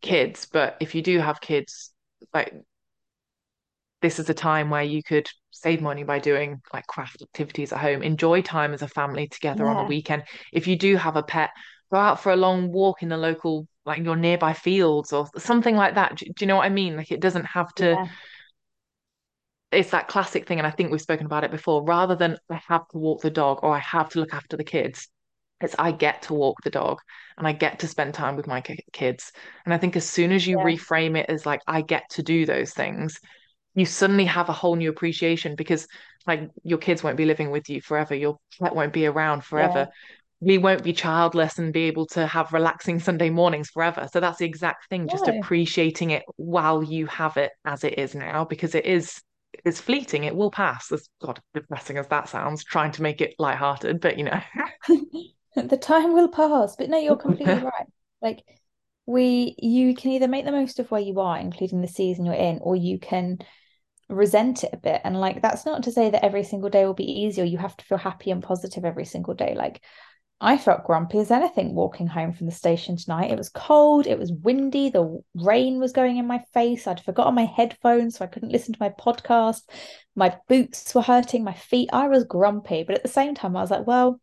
kids, 0.00 0.46
but 0.52 0.76
if 0.80 0.94
you 0.94 1.02
do 1.02 1.18
have 1.18 1.40
kids, 1.40 1.90
like 2.32 2.54
this 4.00 4.18
is 4.18 4.30
a 4.30 4.34
time 4.34 4.70
where 4.70 4.82
you 4.82 5.02
could 5.02 5.28
save 5.50 5.82
money 5.82 6.04
by 6.04 6.18
doing 6.18 6.60
like 6.72 6.86
craft 6.86 7.20
activities 7.20 7.72
at 7.72 7.80
home, 7.80 8.02
enjoy 8.02 8.40
time 8.42 8.72
as 8.72 8.82
a 8.82 8.88
family 8.88 9.28
together 9.28 9.66
on 9.66 9.84
a 9.84 9.88
weekend. 9.88 10.22
If 10.52 10.66
you 10.66 10.76
do 10.76 10.96
have 10.96 11.16
a 11.16 11.22
pet, 11.22 11.50
go 11.92 11.98
out 11.98 12.20
for 12.20 12.32
a 12.32 12.36
long 12.36 12.70
walk 12.72 13.02
in 13.02 13.08
the 13.08 13.16
local, 13.16 13.66
like 13.84 14.02
your 14.02 14.16
nearby 14.16 14.52
fields 14.52 15.12
or 15.12 15.28
something 15.36 15.76
like 15.76 15.96
that. 15.96 16.16
Do, 16.16 16.26
do 16.26 16.32
you 16.40 16.46
know 16.46 16.56
what 16.56 16.66
I 16.66 16.70
mean? 16.70 16.96
Like 16.96 17.10
it 17.10 17.20
doesn't 17.20 17.44
have 17.46 17.74
to, 17.74 17.90
yeah, 17.90 18.06
it's 19.72 19.90
that 19.90 20.08
classic 20.08 20.46
thing, 20.46 20.58
and 20.58 20.66
I 20.66 20.70
think 20.70 20.90
we've 20.90 21.00
spoken 21.00 21.26
about 21.26 21.44
it 21.44 21.50
before, 21.50 21.84
rather 21.84 22.16
than 22.16 22.38
I 22.48 22.60
have 22.68 22.88
to 22.88 22.98
walk 22.98 23.22
the 23.22 23.30
dog 23.30 23.60
or 23.62 23.74
I 23.74 23.78
have 23.78 24.08
to 24.10 24.20
look 24.20 24.34
after 24.34 24.56
the 24.56 24.64
kids. 24.64 25.08
It's 25.60 25.74
I 25.78 25.92
get 25.92 26.22
to 26.22 26.34
walk 26.34 26.58
the 26.62 26.70
dog 26.70 26.98
and 27.36 27.46
I 27.46 27.52
get 27.52 27.80
to 27.80 27.88
spend 27.88 28.14
time 28.14 28.36
with 28.36 28.46
my 28.46 28.62
kids. 28.92 29.32
And 29.64 29.74
I 29.74 29.78
think 29.78 29.96
as 29.96 30.08
soon 30.08 30.32
as 30.32 30.46
you 30.46 30.58
yeah, 30.58 30.64
reframe 30.64 31.16
it 31.16 31.26
as 31.28 31.46
like 31.46 31.60
I 31.66 31.82
get 31.82 32.04
to 32.10 32.22
do 32.22 32.46
those 32.46 32.72
things, 32.72 33.18
you 33.74 33.86
suddenly 33.86 34.24
have 34.24 34.48
a 34.48 34.54
whole 34.54 34.76
new 34.76 34.90
appreciation 34.90 35.54
because 35.56 35.86
like 36.26 36.48
your 36.62 36.78
kids 36.78 37.02
won't 37.02 37.16
be 37.16 37.24
living 37.24 37.50
with 37.50 37.68
you 37.68 37.80
forever, 37.80 38.14
your 38.14 38.38
pet 38.60 38.74
won't 38.74 38.92
be 38.92 39.06
around 39.06 39.38
yeah. 39.38 39.42
forever. 39.42 39.88
we 40.40 40.58
won't 40.58 40.82
be 40.82 40.92
childless 40.92 41.58
and 41.58 41.72
be 41.72 41.82
able 41.82 42.06
to 42.06 42.26
have 42.26 42.52
relaxing 42.52 42.98
Sunday 42.98 43.30
mornings 43.30 43.68
forever. 43.68 44.08
So 44.12 44.20
that's 44.20 44.38
the 44.38 44.46
exact 44.46 44.88
thing, 44.88 45.08
just 45.08 45.28
appreciating 45.28 46.10
it 46.10 46.22
while 46.36 46.82
you 46.82 47.06
have 47.06 47.36
it 47.36 47.52
as 47.64 47.84
it 47.84 47.98
is 47.98 48.14
now, 48.14 48.44
because 48.44 48.74
it 48.74 48.86
is 48.86 49.20
it's 49.64 49.80
fleeting, 49.80 50.24
it 50.24 50.34
will 50.34 50.50
pass. 50.50 50.90
As 50.92 51.08
God, 51.20 51.40
depressing 51.54 51.98
as 51.98 52.08
that 52.08 52.28
sounds, 52.28 52.64
trying 52.64 52.92
to 52.92 53.02
make 53.02 53.20
it 53.20 53.34
lighthearted, 53.38 54.00
but 54.00 54.16
you 54.18 54.24
know. 54.24 54.40
The 55.68 55.76
time 55.76 56.12
will 56.12 56.28
pass. 56.28 56.76
But 56.76 56.90
no, 56.90 56.98
you're 56.98 57.16
completely 57.28 57.54
right. 57.54 57.86
Like 58.22 58.44
we 59.06 59.54
you 59.58 59.94
can 59.94 60.12
either 60.12 60.28
make 60.28 60.44
the 60.44 60.52
most 60.52 60.78
of 60.78 60.90
where 60.90 61.00
you 61.00 61.20
are, 61.20 61.38
including 61.38 61.80
the 61.80 61.88
season 61.88 62.24
you're 62.24 62.34
in, 62.34 62.58
or 62.62 62.76
you 62.76 62.98
can 62.98 63.38
resent 64.08 64.64
it 64.64 64.70
a 64.72 64.76
bit. 64.76 65.00
And 65.04 65.18
like 65.18 65.42
that's 65.42 65.66
not 65.66 65.84
to 65.84 65.92
say 65.92 66.10
that 66.10 66.24
every 66.24 66.44
single 66.44 66.70
day 66.70 66.84
will 66.84 66.94
be 66.94 67.22
easy 67.22 67.40
or 67.42 67.44
you 67.44 67.58
have 67.58 67.76
to 67.76 67.84
feel 67.84 67.98
happy 67.98 68.30
and 68.30 68.42
positive 68.42 68.84
every 68.84 69.04
single 69.04 69.34
day. 69.34 69.54
Like 69.56 69.82
I 70.42 70.56
felt 70.56 70.84
grumpy 70.84 71.18
as 71.18 71.30
anything 71.30 71.74
walking 71.74 72.06
home 72.06 72.32
from 72.32 72.46
the 72.46 72.52
station 72.52 72.96
tonight. 72.96 73.30
It 73.30 73.36
was 73.36 73.50
cold, 73.50 74.06
it 74.06 74.18
was 74.18 74.32
windy, 74.32 74.88
the 74.88 75.22
rain 75.34 75.78
was 75.78 75.92
going 75.92 76.16
in 76.16 76.26
my 76.26 76.42
face. 76.54 76.86
I'd 76.86 77.04
forgotten 77.04 77.34
my 77.34 77.44
headphones, 77.44 78.16
so 78.16 78.24
I 78.24 78.28
couldn't 78.28 78.52
listen 78.52 78.72
to 78.72 78.80
my 78.80 78.88
podcast. 78.88 79.62
My 80.16 80.36
boots 80.48 80.94
were 80.94 81.02
hurting, 81.02 81.44
my 81.44 81.52
feet. 81.52 81.90
I 81.92 82.08
was 82.08 82.24
grumpy, 82.24 82.84
but 82.84 82.96
at 82.96 83.02
the 83.02 83.08
same 83.08 83.34
time, 83.34 83.54
I 83.54 83.60
was 83.60 83.70
like, 83.70 83.86
well, 83.86 84.18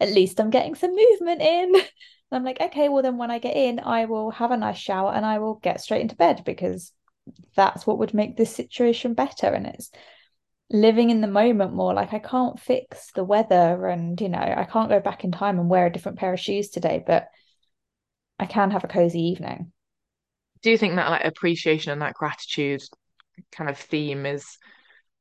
at 0.00 0.12
least 0.12 0.40
I'm 0.40 0.50
getting 0.50 0.74
some 0.74 0.94
movement 0.94 1.42
in. 1.42 1.74
And 1.74 1.84
I'm 2.32 2.44
like, 2.44 2.60
okay, 2.60 2.88
well, 2.88 3.02
then 3.02 3.18
when 3.18 3.30
I 3.30 3.38
get 3.38 3.56
in, 3.56 3.80
I 3.80 4.06
will 4.06 4.30
have 4.30 4.50
a 4.50 4.56
nice 4.56 4.78
shower 4.78 5.12
and 5.12 5.24
I 5.24 5.38
will 5.38 5.54
get 5.54 5.80
straight 5.80 6.02
into 6.02 6.16
bed 6.16 6.42
because 6.44 6.92
that's 7.54 7.86
what 7.86 7.98
would 7.98 8.14
make 8.14 8.36
this 8.36 8.54
situation 8.54 9.14
better. 9.14 9.46
And 9.46 9.66
it's 9.66 9.90
living 10.70 11.10
in 11.10 11.20
the 11.20 11.26
moment 11.26 11.72
more. 11.72 11.94
Like 11.94 12.12
I 12.12 12.18
can't 12.18 12.58
fix 12.58 13.12
the 13.12 13.24
weather 13.24 13.86
and, 13.86 14.20
you 14.20 14.28
know, 14.28 14.38
I 14.38 14.66
can't 14.70 14.88
go 14.88 15.00
back 15.00 15.24
in 15.24 15.32
time 15.32 15.58
and 15.58 15.68
wear 15.68 15.86
a 15.86 15.92
different 15.92 16.18
pair 16.18 16.32
of 16.32 16.40
shoes 16.40 16.70
today, 16.70 17.02
but 17.06 17.28
I 18.38 18.46
can 18.46 18.70
have 18.70 18.84
a 18.84 18.88
cozy 18.88 19.20
evening. 19.20 19.72
Do 20.62 20.70
you 20.70 20.78
think 20.78 20.96
that 20.96 21.10
like 21.10 21.24
appreciation 21.24 21.92
and 21.92 22.02
that 22.02 22.14
gratitude 22.14 22.82
kind 23.52 23.70
of 23.70 23.78
theme 23.78 24.26
is 24.26 24.58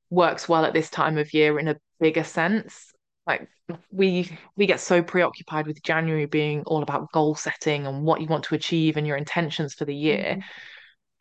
works 0.09 0.47
well 0.49 0.65
at 0.65 0.73
this 0.73 0.89
time 0.89 1.17
of 1.17 1.33
year 1.33 1.59
in 1.59 1.67
a 1.67 1.77
bigger 1.99 2.23
sense? 2.23 2.91
Like 3.27 3.49
we 3.91 4.37
we 4.55 4.67
get 4.67 4.79
so 4.79 5.01
preoccupied 5.01 5.67
with 5.67 5.81
January 5.81 6.25
being 6.25 6.63
all 6.67 6.83
about 6.83 7.11
goal 7.11 7.35
setting 7.35 7.87
and 7.87 8.03
what 8.03 8.21
you 8.21 8.27
want 8.27 8.43
to 8.45 8.55
achieve 8.55 8.97
and 8.97 9.07
your 9.07 9.17
intentions 9.17 9.73
for 9.73 9.85
the 9.85 9.95
year. 9.95 10.37
Mm. 10.37 10.43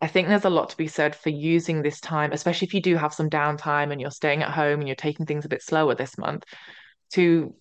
I 0.01 0.07
think 0.09 0.29
there's 0.29 0.45
a 0.45 0.51
lot 0.51 0.69
to 0.71 0.77
be 0.77 0.87
said 0.87 1.17
for 1.17 1.31
using 1.31 1.81
this 1.81 2.01
time, 2.01 2.33
especially 2.33 2.67
if 2.67 2.75
you 2.75 2.83
do 2.83 2.97
have 2.97 3.15
some 3.15 3.31
downtime 3.31 3.91
and 3.91 4.01
you're 4.01 4.11
staying 4.11 4.43
at 4.43 4.51
home 4.51 4.81
and 4.81 4.89
you're 4.89 4.97
taking 4.97 5.25
things 5.25 5.47
a 5.47 5.49
bit 5.49 5.63
slower 5.63 5.95
this 5.95 6.19
month, 6.19 6.45
to 7.13 7.55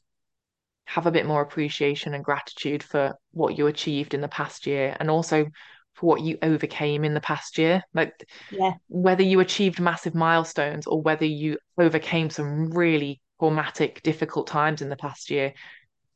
have 0.85 1.05
a 1.05 1.11
bit 1.11 1.25
more 1.25 1.41
appreciation 1.41 2.13
and 2.13 2.25
gratitude 2.25 2.83
for 2.83 3.13
what 3.31 3.57
you 3.57 3.67
achieved 3.67 4.13
in 4.13 4.19
the 4.19 4.27
past 4.27 4.67
year 4.67 4.97
and 4.99 5.09
also 5.09 5.45
for 5.93 6.05
what 6.05 6.21
you 6.21 6.37
overcame 6.41 7.05
in 7.05 7.13
the 7.13 7.21
past 7.21 7.57
year. 7.57 7.81
Like 7.93 8.13
Yeah. 8.51 8.73
whether 8.89 9.23
you 9.23 9.39
achieved 9.39 9.79
massive 9.79 10.13
milestones 10.13 10.85
or 10.85 11.01
whether 11.01 11.25
you 11.25 11.57
overcame 11.77 12.29
some 12.29 12.71
really 12.71 13.21
traumatic, 13.43 14.01
difficult 14.03 14.47
times 14.47 14.81
in 14.81 14.89
the 14.89 14.95
past 14.95 15.29
year, 15.29 15.53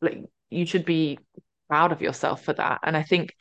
like 0.02 0.20
you 0.50 0.66
should 0.66 0.86
be 0.86 1.20
proud 1.68 1.92
of 1.92 2.02
yourself 2.02 2.44
for 2.44 2.54
that. 2.54 2.80
And 2.84 2.96
I 2.96 3.04
think 3.04 3.36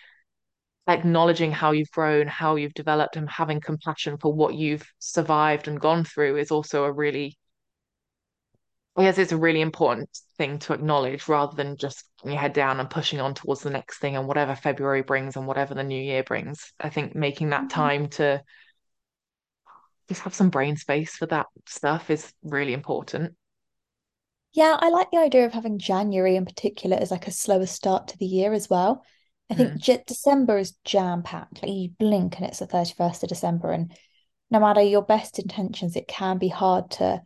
acknowledging 0.88 1.52
how 1.52 1.72
you've 1.72 1.90
grown, 1.90 2.26
how 2.26 2.56
you've 2.56 2.74
developed, 2.74 3.16
and 3.16 3.28
having 3.28 3.60
compassion 3.60 4.18
for 4.18 4.32
what 4.32 4.54
you've 4.54 4.86
survived 4.98 5.68
and 5.68 5.80
gone 5.80 6.04
through 6.04 6.36
is 6.36 6.50
also 6.50 6.84
a 6.84 6.92
really, 6.92 7.38
I 8.96 9.02
guess 9.02 9.18
it's 9.18 9.32
a 9.32 9.36
really 9.36 9.60
important 9.60 10.08
thing 10.38 10.58
to 10.60 10.72
acknowledge 10.72 11.28
rather 11.28 11.54
than 11.54 11.76
just 11.76 12.04
putting 12.18 12.32
your 12.32 12.40
head 12.40 12.52
down 12.52 12.80
and 12.80 12.90
pushing 12.90 13.20
on 13.20 13.34
towards 13.34 13.62
the 13.62 13.70
next 13.70 13.98
thing 13.98 14.16
and 14.16 14.26
whatever 14.26 14.54
February 14.54 15.02
brings 15.02 15.36
and 15.36 15.46
whatever 15.46 15.74
the 15.74 15.84
new 15.84 16.02
year 16.02 16.22
brings. 16.22 16.72
I 16.80 16.88
think 16.88 17.14
making 17.14 17.50
that 17.50 17.64
Mhm. 17.64 17.70
time 17.70 18.08
to 18.10 18.42
just 20.08 20.22
have 20.22 20.34
some 20.34 20.50
brain 20.50 20.76
space 20.76 21.16
for 21.16 21.26
that 21.26 21.46
stuff 21.66 22.10
is 22.10 22.32
really 22.42 22.72
important. 22.72 23.34
Yeah, 24.56 24.74
I 24.80 24.88
like 24.88 25.10
the 25.10 25.18
idea 25.18 25.44
of 25.44 25.52
having 25.52 25.78
January 25.78 26.34
in 26.34 26.46
particular 26.46 26.96
as 26.96 27.10
like 27.10 27.26
a 27.26 27.30
slower 27.30 27.66
start 27.66 28.08
to 28.08 28.18
the 28.18 28.24
year 28.24 28.54
as 28.54 28.70
well. 28.70 29.04
I 29.50 29.54
think 29.54 29.72
Mm, 29.72 29.80
J 29.82 30.02
December 30.06 30.56
is 30.56 30.72
jam-packed. 30.82 31.62
Like 31.62 31.70
you 31.70 31.90
blink 31.90 32.38
and 32.38 32.46
it's 32.46 32.60
the 32.60 32.66
31st 32.66 33.22
of 33.22 33.28
December, 33.28 33.70
and 33.72 33.94
no 34.50 34.58
matter 34.58 34.80
your 34.80 35.02
best 35.02 35.38
intentions, 35.38 35.94
it 35.94 36.08
can 36.08 36.38
be 36.38 36.48
hard 36.48 36.90
to 36.92 37.20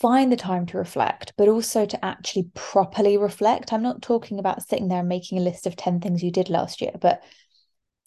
find 0.00 0.30
the 0.30 0.36
time 0.36 0.66
to 0.66 0.78
reflect, 0.78 1.32
but 1.36 1.48
also 1.48 1.86
to 1.86 2.04
actually 2.04 2.48
properly 2.54 3.18
reflect. 3.18 3.72
I'm 3.72 3.82
not 3.82 4.00
talking 4.00 4.38
about 4.38 4.62
sitting 4.62 4.86
there 4.86 5.00
and 5.00 5.08
making 5.08 5.38
a 5.38 5.42
list 5.42 5.66
of 5.66 5.74
10 5.74 6.00
things 6.00 6.22
you 6.22 6.30
did 6.30 6.50
last 6.50 6.80
year, 6.80 6.92
but 7.00 7.24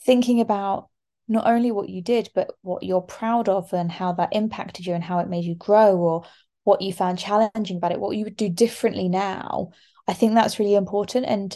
thinking 0.06 0.40
about 0.40 0.88
not 1.28 1.48
only 1.48 1.72
what 1.72 1.90
you 1.90 2.02
did, 2.02 2.30
but 2.34 2.52
what 2.62 2.84
you're 2.84 3.02
proud 3.02 3.50
of 3.50 3.74
and 3.74 3.92
how 3.92 4.14
that 4.14 4.30
impacted 4.32 4.86
you 4.86 4.94
and 4.94 5.04
how 5.04 5.20
it 5.20 5.28
made 5.28 5.44
you 5.44 5.56
grow 5.56 5.98
or 5.98 6.24
what 6.68 6.82
you 6.82 6.92
found 6.92 7.18
challenging 7.18 7.78
about 7.78 7.94
it, 7.94 8.00
what 8.00 8.18
you 8.18 8.26
would 8.26 8.36
do 8.36 8.50
differently 8.50 9.08
now. 9.08 9.72
I 10.06 10.12
think 10.14 10.34
that's 10.34 10.60
really 10.60 10.76
important. 10.76 11.26
And 11.26 11.56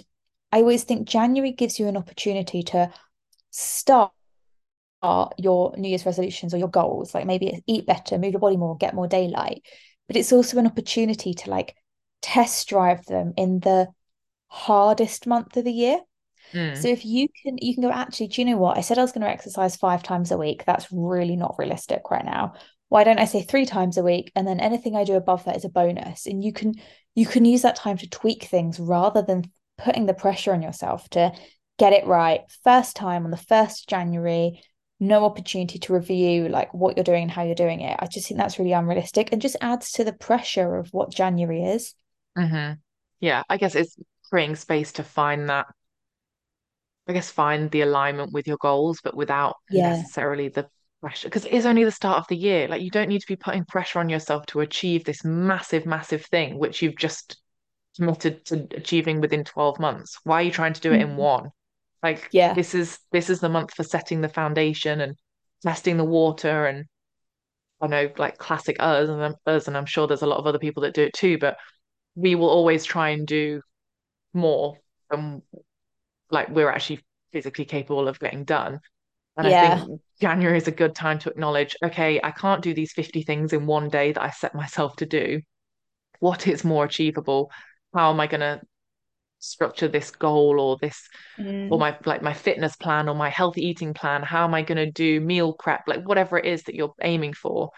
I 0.54 0.60
always 0.60 0.86
think 0.86 1.06
January 1.06 1.52
gives 1.52 1.78
you 1.80 1.88
an 1.88 1.98
opportunity 1.98 2.64
to 2.64 2.90
start 3.50 4.14
your 5.38 5.76
New 5.76 5.90
Year's 5.90 6.06
resolutions 6.06 6.54
or 6.54 6.58
your 6.58 6.70
goals, 6.70 7.14
like 7.14 7.26
maybe 7.26 7.62
eat 7.68 7.86
better, 7.86 8.18
move 8.18 8.32
your 8.32 8.40
body 8.40 8.56
more, 8.56 8.78
get 8.78 8.94
more 8.96 9.08
daylight. 9.08 9.64
But 10.08 10.16
it's 10.16 10.32
also 10.32 10.58
an 10.60 10.68
opportunity 10.68 11.34
to 11.34 11.50
like 11.50 11.76
test 12.22 12.70
drive 12.70 13.06
them 13.06 13.34
in 13.36 13.60
the 13.60 13.90
hardest 14.48 15.28
month 15.28 15.58
of 15.58 15.66
the 15.66 15.74
year. 15.74 16.00
So 16.72 16.88
mm, 16.88 16.88
if 16.88 17.04
you 17.04 17.28
can 17.44 17.58
you 17.60 17.74
can 17.74 17.84
go, 17.84 17.92
actually, 17.92 18.28
do 18.30 18.42
you 18.42 18.46
know 18.46 18.58
what? 18.58 18.78
I 18.78 18.82
said 18.82 18.98
I 18.98 19.02
was 19.02 19.12
going 19.12 19.24
to 19.24 19.30
exercise 19.30 19.76
five 19.76 20.04
times 20.04 20.32
a 20.32 20.38
week. 20.38 20.64
That's 20.66 20.88
really 20.90 21.36
not 21.36 21.56
realistic 21.58 22.10
right 22.10 22.24
now. 22.24 22.54
Why 22.92 23.06
don't 23.06 23.20
I 23.20 23.26
say 23.26 23.42
three 23.42 23.66
times 23.66 23.98
a 23.98 24.04
week? 24.04 24.34
And 24.36 24.46
then 24.46 24.60
anything 24.60 24.98
I 24.98 25.06
do 25.06 25.14
above 25.16 25.46
that 25.46 25.56
is 25.56 25.64
a 25.64 25.70
bonus. 25.70 26.26
And 26.28 26.44
you 26.44 26.52
can 26.52 26.74
you 27.16 27.26
can 27.26 27.46
use 27.46 27.62
that 27.62 27.78
time 27.78 27.98
to 28.00 28.10
tweak 28.10 28.44
things 28.44 28.82
rather 28.82 29.22
than 29.22 29.50
putting 29.78 30.08
the 30.08 30.14
pressure 30.14 30.54
on 30.54 30.62
yourself 30.62 31.10
to 31.12 31.32
get 31.80 31.94
it 31.94 32.06
right 32.06 32.42
first 32.66 32.98
time 32.98 33.24
on 33.24 33.32
the 33.32 33.38
1st 33.38 33.88
January, 33.88 34.62
no 35.00 35.24
opportunity 35.24 35.80
to 35.80 35.94
review 35.94 36.50
like 36.50 36.74
what 36.74 36.98
you're 36.98 37.06
doing 37.06 37.24
and 37.24 37.32
how 37.32 37.44
you're 37.44 37.56
doing 37.56 37.80
it. 37.80 37.96
I 37.98 38.08
just 38.08 38.28
think 38.28 38.38
that's 38.38 38.60
really 38.60 38.74
unrealistic 38.74 39.30
and 39.32 39.42
just 39.42 39.56
adds 39.62 39.94
to 39.94 40.04
the 40.04 40.14
pressure 40.14 40.76
of 40.76 40.90
what 40.94 41.12
January 41.14 41.64
is. 41.64 41.96
hmm 42.36 42.74
Yeah, 43.20 43.44
I 43.50 43.58
guess 43.58 43.76
it's 43.76 43.98
creating 44.30 44.56
space 44.56 44.92
to 44.94 45.04
find 45.04 45.50
that, 45.50 45.68
I 47.08 47.14
guess, 47.14 47.30
find 47.30 47.70
the 47.70 47.82
alignment 47.82 48.32
with 48.32 48.48
your 48.48 48.58
goals, 48.58 49.02
but 49.04 49.16
without 49.16 49.58
Yeah. 49.70 50.04
necessarily 50.04 50.48
the 50.50 50.70
pressure. 51.02 51.28
Because 51.28 51.46
it 51.46 51.52
is 51.52 51.66
only 51.66 51.84
the 51.84 51.92
start 51.92 52.20
of 52.20 52.28
the 52.28 52.38
year. 52.38 52.68
Like, 52.68 52.82
you 52.82 52.90
don't 52.92 53.10
need 53.10 53.22
to 53.22 53.28
be 53.28 53.36
putting 53.36 53.66
pressure 53.66 54.00
on 54.00 54.10
yourself 54.10 54.46
to 54.48 54.62
achieve 54.62 55.04
this 55.04 55.24
massive, 55.26 55.86
massive 55.86 56.26
thing, 56.26 56.58
which 56.58 56.82
you've 56.82 56.98
just 56.98 57.42
committed 57.98 58.46
to 58.46 58.68
achieving 58.72 59.20
within 59.20 59.44
12 59.44 59.80
months. 59.80 60.18
Why 60.24 60.42
are 60.42 60.44
you 60.44 60.52
trying 60.52 60.74
to 60.74 60.82
do 60.82 60.94
it 60.94 61.02
in 61.02 61.10
Mhm. 61.10 61.16
one? 61.18 61.50
Like, 62.02 62.30
Yeah. 62.32 62.54
this 62.54 62.74
is 62.74 63.00
this 63.12 63.30
is 63.30 63.42
the 63.42 63.50
month 63.50 63.74
for 63.74 63.84
setting 63.84 64.22
the 64.22 64.30
foundation 64.30 65.02
and 65.02 65.18
testing 65.62 65.98
the 65.98 66.06
water 66.06 66.66
and 66.66 66.86
I 67.82 67.88
know 67.88 68.12
like 68.18 68.38
classic 68.38 68.78
us 68.80 69.10
and 69.10 69.36
us, 69.48 69.68
and 69.68 69.76
I'm 69.76 69.88
sure 69.88 70.08
there's 70.08 70.22
a 70.22 70.28
lot 70.28 70.38
of 70.38 70.46
other 70.46 70.60
people 70.60 70.84
that 70.84 70.94
do 70.94 71.04
it 71.04 71.14
too, 71.14 71.40
but 71.40 71.58
we 72.16 72.36
will 72.36 72.50
always 72.50 72.86
try 72.86 73.10
and 73.10 73.26
do 73.26 73.62
more 74.34 74.78
than 75.10 75.42
like 76.30 76.50
we're 76.50 76.70
actually 76.70 77.00
physically 77.32 77.66
capable 77.66 78.08
of 78.08 78.20
getting 78.20 78.44
done. 78.44 78.80
And 79.38 79.48
I 79.48 79.54
think 79.54 79.84
January 80.22 80.58
is 80.58 80.68
a 80.68 80.72
good 80.72 80.96
time 80.96 81.20
to 81.20 81.30
acknowledge, 81.30 81.76
okay, 81.84 82.20
I 82.24 82.32
can't 82.32 82.62
do 82.62 82.74
these 82.74 82.94
50 82.94 83.24
things 83.24 83.54
in 83.54 83.66
one 83.66 83.90
day 83.90 84.12
that 84.12 84.22
I 84.24 84.30
set 84.30 84.56
myself 84.56 84.96
to 84.98 85.06
do. 85.06 85.42
What 86.20 86.48
is 86.48 86.64
more 86.64 86.86
achievable? 86.86 87.52
How 87.94 88.12
am 88.12 88.20
I 88.20 88.28
going 88.28 88.42
to 88.42 88.62
structure 89.40 89.88
this 89.88 90.12
goal 90.12 90.60
or 90.60 90.78
this 90.82 91.10
or 91.70 91.78
Mm. 91.78 91.80
my 91.80 91.98
like 92.06 92.22
my 92.22 92.34
fitness 92.34 92.76
plan 92.78 93.10
or 93.10 93.16
my 93.16 93.30
healthy 93.30 93.68
eating 93.68 93.94
plan? 93.94 94.24
How 94.24 94.46
am 94.46 94.54
I 94.54 94.64
going 94.64 94.78
to 94.78 94.92
do 94.92 95.22
meal 95.22 95.54
prep? 95.54 95.84
Like 95.88 96.08
whatever 96.08 96.38
it 96.40 96.46
is 96.46 96.64
that 96.64 96.76
you're 96.76 96.96
aiming 97.02 97.34
for, 97.34 97.72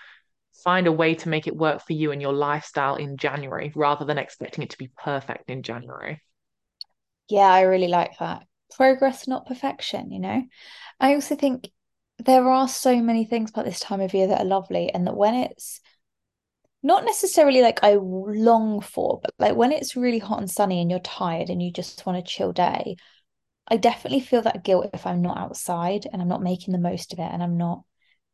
find 0.63 0.87
a 0.87 0.91
way 0.91 1.15
to 1.15 1.29
make 1.29 1.47
it 1.47 1.55
work 1.57 1.81
for 1.85 1.93
you 1.93 2.11
and 2.11 2.21
your 2.21 2.33
lifestyle 2.33 2.95
in 2.97 3.17
January 3.17 3.71
rather 3.75 4.05
than 4.05 4.17
expecting 4.19 4.63
it 4.63 4.71
to 4.71 4.79
be 4.79 4.91
perfect 4.97 5.49
in 5.49 5.63
January. 5.63 6.21
Yeah, 7.27 7.51
I 7.51 7.61
really 7.61 7.87
like 7.89 8.17
that. 8.19 8.47
Progress, 8.75 9.27
not 9.27 9.45
perfection, 9.45 10.11
you 10.11 10.19
know? 10.19 10.43
I 10.99 11.13
also 11.15 11.35
think 11.35 11.71
there 12.19 12.47
are 12.47 12.67
so 12.67 13.01
many 13.01 13.25
things 13.25 13.49
about 13.49 13.65
this 13.65 13.79
time 13.79 14.01
of 14.01 14.13
year 14.13 14.27
that 14.27 14.41
are 14.41 14.45
lovely, 14.45 14.91
and 14.91 15.07
that 15.07 15.15
when 15.15 15.35
it's 15.35 15.79
not 16.81 17.05
necessarily 17.05 17.61
like 17.61 17.83
I 17.83 17.95
long 17.95 18.81
for, 18.81 19.19
but 19.21 19.33
like 19.39 19.55
when 19.55 19.71
it's 19.71 19.95
really 19.95 20.19
hot 20.19 20.39
and 20.39 20.51
sunny 20.51 20.81
and 20.81 20.91
you're 20.91 20.99
tired 20.99 21.49
and 21.49 21.61
you 21.61 21.71
just 21.71 22.05
want 22.05 22.17
a 22.17 22.21
chill 22.21 22.51
day, 22.51 22.97
I 23.67 23.77
definitely 23.77 24.19
feel 24.19 24.41
that 24.41 24.63
guilt 24.63 24.89
if 24.93 25.05
I'm 25.05 25.21
not 25.21 25.37
outside 25.37 26.05
and 26.11 26.21
I'm 26.21 26.27
not 26.27 26.43
making 26.43 26.73
the 26.73 26.79
most 26.79 27.13
of 27.13 27.19
it 27.19 27.29
and 27.31 27.41
I'm 27.41 27.57
not, 27.57 27.83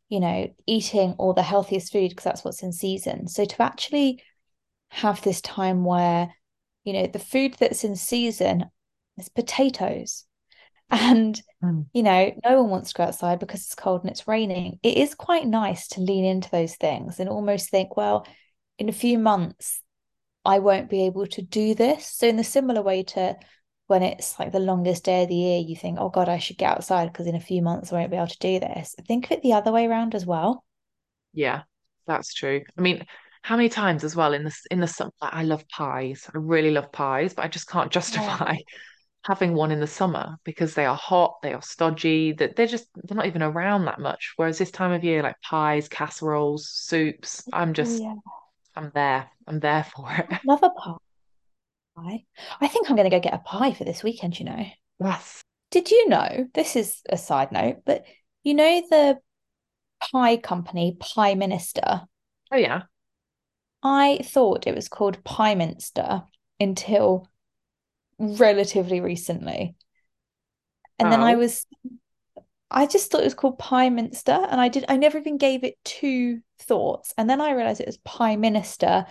you 0.10 0.19
know, 0.19 0.52
eating 0.65 1.13
all 1.19 1.34
the 1.34 1.43
healthiest 1.43 1.91
food 1.91 2.10
because 2.10 2.23
that's 2.23 2.43
what's 2.43 2.63
in 2.63 2.71
season. 2.71 3.28
So 3.28 3.45
to 3.45 3.62
actually 3.62 4.23
have 4.89 5.21
this 5.21 5.41
time 5.41 5.86
where 5.86 6.34
you 6.84 6.93
know, 6.93 7.08
the 7.08 7.19
food 7.19 7.56
that's 7.60 7.84
in 7.84 7.95
season 7.95 8.65
is 9.17 9.30
potatoes. 9.30 10.25
And, 10.91 11.39
mm. 11.63 11.86
you 11.93 12.04
know, 12.04 12.34
no 12.43 12.62
one 12.62 12.71
wants 12.71 12.89
to 12.89 12.97
go 12.97 13.04
outside 13.04 13.39
because 13.39 13.62
it's 13.62 13.75
cold 13.75 14.02
and 14.02 14.10
it's 14.10 14.28
raining. 14.28 14.80
It 14.82 14.97
is 14.97 15.13
quite 15.13 15.45
nice 15.45 15.88
to 15.89 16.02
lean 16.02 16.25
into 16.25 16.49
those 16.49 16.75
things 16.75 17.19
and 17.19 17.30
almost 17.30 17.69
think, 17.69 17.95
well, 17.95 18.25
in 18.78 18.89
a 18.89 18.93
few 18.93 19.19
months, 19.19 19.82
I 20.43 20.60
won't 20.60 20.89
be 20.89 21.06
able 21.06 21.28
to 21.28 21.41
do 21.41 21.75
this. 21.75 22.08
So, 22.08 22.28
in 22.28 22.38
the 22.38 22.43
similar 22.43 22.82
way 22.82 23.04
to 23.04 23.38
when 23.88 24.04
it's 24.04 24.38
like 24.39 24.52
the 24.52 24.60
longest 24.60 25.04
day 25.04 25.23
of 25.23 25.30
the 25.30 25.36
year, 25.36 25.60
you 25.60 25.75
think, 25.75 25.97
oh 25.99 26.10
God, 26.10 26.30
I 26.30 26.38
should 26.38 26.58
get 26.58 26.71
outside 26.71 27.12
because 27.12 27.28
in 27.28 27.36
a 27.36 27.39
few 27.39 27.62
months 27.62 27.91
I 27.91 27.95
won't 27.95 28.12
be 28.12 28.17
able 28.17 28.28
to 28.28 28.38
do 28.39 28.60
this. 28.60 28.95
Think 29.08 29.25
of 29.25 29.32
it 29.32 29.41
the 29.41 29.54
other 29.54 29.71
way 29.71 29.88
around 29.88 30.13
as 30.13 30.25
well. 30.25 30.63
Yeah, 31.34 31.63
that's 32.06 32.34
true. 32.34 32.62
I 32.78 32.82
mean, 32.82 33.06
how 33.41 33.56
many 33.58 33.69
times 33.69 34.04
as 34.04 34.15
well 34.15 34.34
in 34.34 34.43
the 34.43 34.56
in 34.69 34.80
the 34.80 34.88
summer 34.88 35.12
I 35.21 35.43
love 35.43 35.67
pies. 35.69 36.30
I 36.34 36.38
really 36.38 36.71
love 36.71 36.91
pies, 36.91 37.34
but 37.34 37.45
I 37.45 37.47
just 37.47 37.67
can't 37.67 37.91
justify 37.91 38.54
yeah. 38.54 38.78
Having 39.25 39.53
one 39.53 39.71
in 39.71 39.79
the 39.79 39.88
summer 39.88 40.38
because 40.43 40.73
they 40.73 40.86
are 40.86 40.95
hot, 40.95 41.41
they 41.43 41.53
are 41.53 41.62
stodgy, 41.62 42.32
that 42.34 42.55
they're 42.55 42.67
just 42.67 42.88
they're 42.95 43.17
not 43.17 43.25
even 43.25 43.43
around 43.43 43.86
that 43.86 43.99
much. 43.99 44.34
Whereas 44.36 44.58
this 44.58 44.71
time 44.71 44.91
of 44.91 45.03
year, 45.03 45.23
like 45.23 45.39
pies, 45.41 45.88
casseroles, 45.88 46.69
soups, 46.69 47.43
I'm 47.53 47.69
oh, 47.69 47.73
just 47.73 48.01
yeah. 48.01 48.15
I'm 48.75 48.91
there. 48.93 49.29
I'm 49.47 49.60
there 49.60 49.84
for 49.84 50.12
it. 50.12 50.27
I 50.29 50.39
love 50.45 50.63
a 50.63 50.69
pie. 50.69 52.23
I 52.62 52.67
think 52.67 52.89
I'm 52.89 52.95
gonna 52.95 53.10
go 53.10 53.19
get 53.19 53.34
a 53.34 53.39
pie 53.39 53.73
for 53.73 53.84
this 53.84 54.03
weekend, 54.03 54.39
you 54.39 54.45
know. 54.45 54.65
Yes. 54.99 55.41
Did 55.71 55.91
you 55.91 56.10
know, 56.10 56.47
this 56.53 56.75
is 56.75 57.01
a 57.10 57.17
side 57.17 57.51
note, 57.51 57.84
but 57.86 58.05
you 58.43 58.53
know 58.53 58.82
the 58.89 59.19
pie 59.99 60.38
company, 60.38 60.97
Pie 60.99 61.36
Minister? 61.36 62.01
Oh 62.51 62.58
yeah. 62.58 62.84
I 63.84 64.19
thought 64.23 64.67
it 64.67 64.75
was 64.75 64.89
called 64.89 65.23
Pie 65.23 65.55
Minster 65.55 66.23
until 66.60 67.29
relatively 68.19 69.01
recently. 69.01 69.75
And 70.99 71.08
oh. 71.08 71.12
then 71.12 71.21
I 71.21 71.36
was 71.36 71.65
I 72.71 72.86
just 72.86 73.10
thought 73.10 73.21
it 73.21 73.25
was 73.25 73.34
called 73.34 73.58
Pie 73.58 73.89
Minster 73.89 74.45
and 74.49 74.62
I 74.62 74.67
did 74.67 74.86
I 74.88 74.97
never 74.97 75.17
even 75.17 75.38
gave 75.38 75.63
it 75.63 75.77
two 75.84 76.41
thoughts. 76.60 77.13
And 77.17 77.29
then 77.29 77.41
I 77.41 77.51
realized 77.51 77.82
it 77.82 77.88
was 77.88 77.97
Pie 77.97 78.36
Minister 78.36 79.05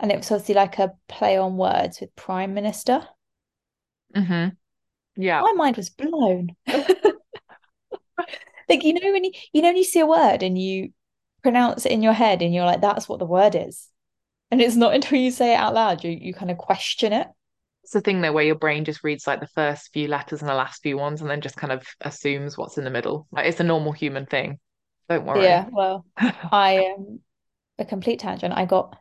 and 0.00 0.10
it 0.10 0.16
was 0.16 0.30
obviously 0.30 0.54
like 0.54 0.78
a 0.78 0.92
play 1.08 1.36
on 1.36 1.56
words 1.56 2.00
with 2.00 2.14
Prime 2.16 2.54
Minister. 2.54 3.06
Mm-hmm. 4.16 4.50
Yeah. 5.16 5.40
My 5.42 5.52
mind 5.52 5.76
was 5.76 5.90
blown. 5.90 6.56
like 6.66 6.88
you 8.82 8.94
know 8.94 9.12
when 9.12 9.24
you 9.24 9.32
you 9.52 9.60
know 9.60 9.68
when 9.68 9.76
you 9.76 9.84
see 9.84 10.00
a 10.00 10.06
word 10.06 10.42
and 10.42 10.58
you 10.58 10.92
pronounce 11.42 11.84
it 11.84 11.92
in 11.92 12.02
your 12.02 12.14
head 12.14 12.40
and 12.40 12.54
you're 12.54 12.64
like, 12.64 12.80
that's 12.80 13.08
what 13.08 13.18
the 13.18 13.26
word 13.26 13.54
is. 13.54 13.88
And 14.50 14.62
it's 14.62 14.76
not 14.76 14.94
until 14.94 15.18
you 15.18 15.30
say 15.30 15.52
it 15.52 15.56
out 15.56 15.74
loud 15.74 16.04
you 16.04 16.10
you 16.10 16.32
kind 16.32 16.50
of 16.50 16.58
question 16.58 17.12
it. 17.12 17.26
It's 17.84 17.92
the 17.92 18.00
thing 18.00 18.22
there 18.22 18.32
where 18.32 18.44
your 18.44 18.54
brain 18.54 18.86
just 18.86 19.04
reads 19.04 19.26
like 19.26 19.40
the 19.40 19.46
first 19.46 19.92
few 19.92 20.08
letters 20.08 20.40
and 20.40 20.48
the 20.48 20.54
last 20.54 20.82
few 20.82 20.96
ones 20.96 21.20
and 21.20 21.28
then 21.28 21.42
just 21.42 21.58
kind 21.58 21.70
of 21.70 21.86
assumes 22.00 22.56
what's 22.56 22.78
in 22.78 22.84
the 22.84 22.90
middle. 22.90 23.28
Like 23.30 23.46
it's 23.46 23.60
a 23.60 23.64
normal 23.64 23.92
human 23.92 24.24
thing. 24.24 24.58
Don't 25.10 25.26
worry. 25.26 25.44
Yeah, 25.44 25.68
well, 25.70 26.06
I 26.16 26.72
am 26.72 26.94
um, 26.94 27.20
a 27.78 27.84
complete 27.84 28.20
tangent. 28.20 28.54
I 28.56 28.64
got 28.64 28.96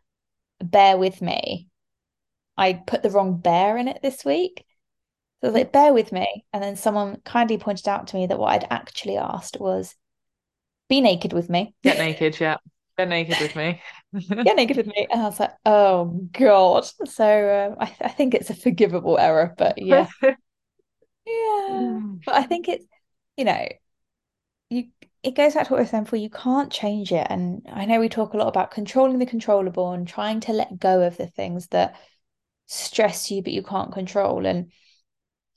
bear 0.61 0.97
with 0.97 1.21
me. 1.21 1.69
I 2.57 2.73
put 2.73 3.03
the 3.03 3.09
wrong 3.09 3.37
bear 3.37 3.77
in 3.77 3.87
it 3.87 4.01
this 4.01 4.25
week. 4.25 4.65
So 5.39 5.47
I 5.47 5.51
was 5.51 5.55
like, 5.55 5.71
bear 5.71 5.93
with 5.93 6.11
me. 6.11 6.43
And 6.51 6.61
then 6.61 6.75
someone 6.75 7.21
kindly 7.23 7.57
pointed 7.57 7.87
out 7.87 8.07
to 8.07 8.17
me 8.17 8.27
that 8.27 8.37
what 8.37 8.51
I'd 8.51 8.67
actually 8.69 9.15
asked 9.15 9.61
was, 9.61 9.95
be 10.89 10.99
naked 10.99 11.31
with 11.31 11.49
me. 11.49 11.73
Get 11.83 11.99
naked, 11.99 12.37
yeah. 12.37 12.57
Get 12.97 13.09
naked 13.09 13.39
with 13.39 13.55
me. 13.55 13.81
Get 14.43 14.55
naked 14.55 14.77
with 14.77 14.87
me. 14.87 15.07
And 15.11 15.21
I 15.21 15.25
was 15.25 15.39
like, 15.39 15.53
oh 15.65 16.27
God. 16.31 16.85
So 17.05 17.67
um, 17.71 17.77
I, 17.79 17.85
th- 17.85 18.01
I 18.01 18.09
think 18.09 18.33
it's 18.33 18.49
a 18.49 18.55
forgivable 18.55 19.17
error, 19.17 19.53
but 19.57 19.81
yeah. 19.81 20.07
yeah. 20.21 21.99
But 22.25 22.35
I 22.35 22.43
think 22.43 22.69
it's, 22.69 22.85
you 23.35 23.45
know, 23.45 23.67
you 24.69 24.85
it 25.23 25.35
goes 25.35 25.53
back 25.53 25.67
to 25.67 25.73
what 25.73 25.79
we 25.79 25.83
were 25.83 25.87
saying 25.87 26.03
before, 26.03 26.19
you 26.19 26.29
can't 26.29 26.71
change 26.71 27.13
it. 27.13 27.25
And 27.29 27.65
I 27.71 27.85
know 27.85 27.99
we 27.99 28.09
talk 28.09 28.33
a 28.33 28.37
lot 28.37 28.49
about 28.49 28.71
controlling 28.71 29.19
the 29.19 29.25
controllable 29.25 29.93
and 29.93 30.05
trying 30.05 30.41
to 30.41 30.53
let 30.53 30.77
go 30.77 31.01
of 31.01 31.15
the 31.15 31.27
things 31.27 31.67
that 31.67 31.95
stress 32.67 33.31
you, 33.31 33.41
but 33.41 33.53
you 33.53 33.63
can't 33.63 33.93
control. 33.93 34.45
And 34.45 34.71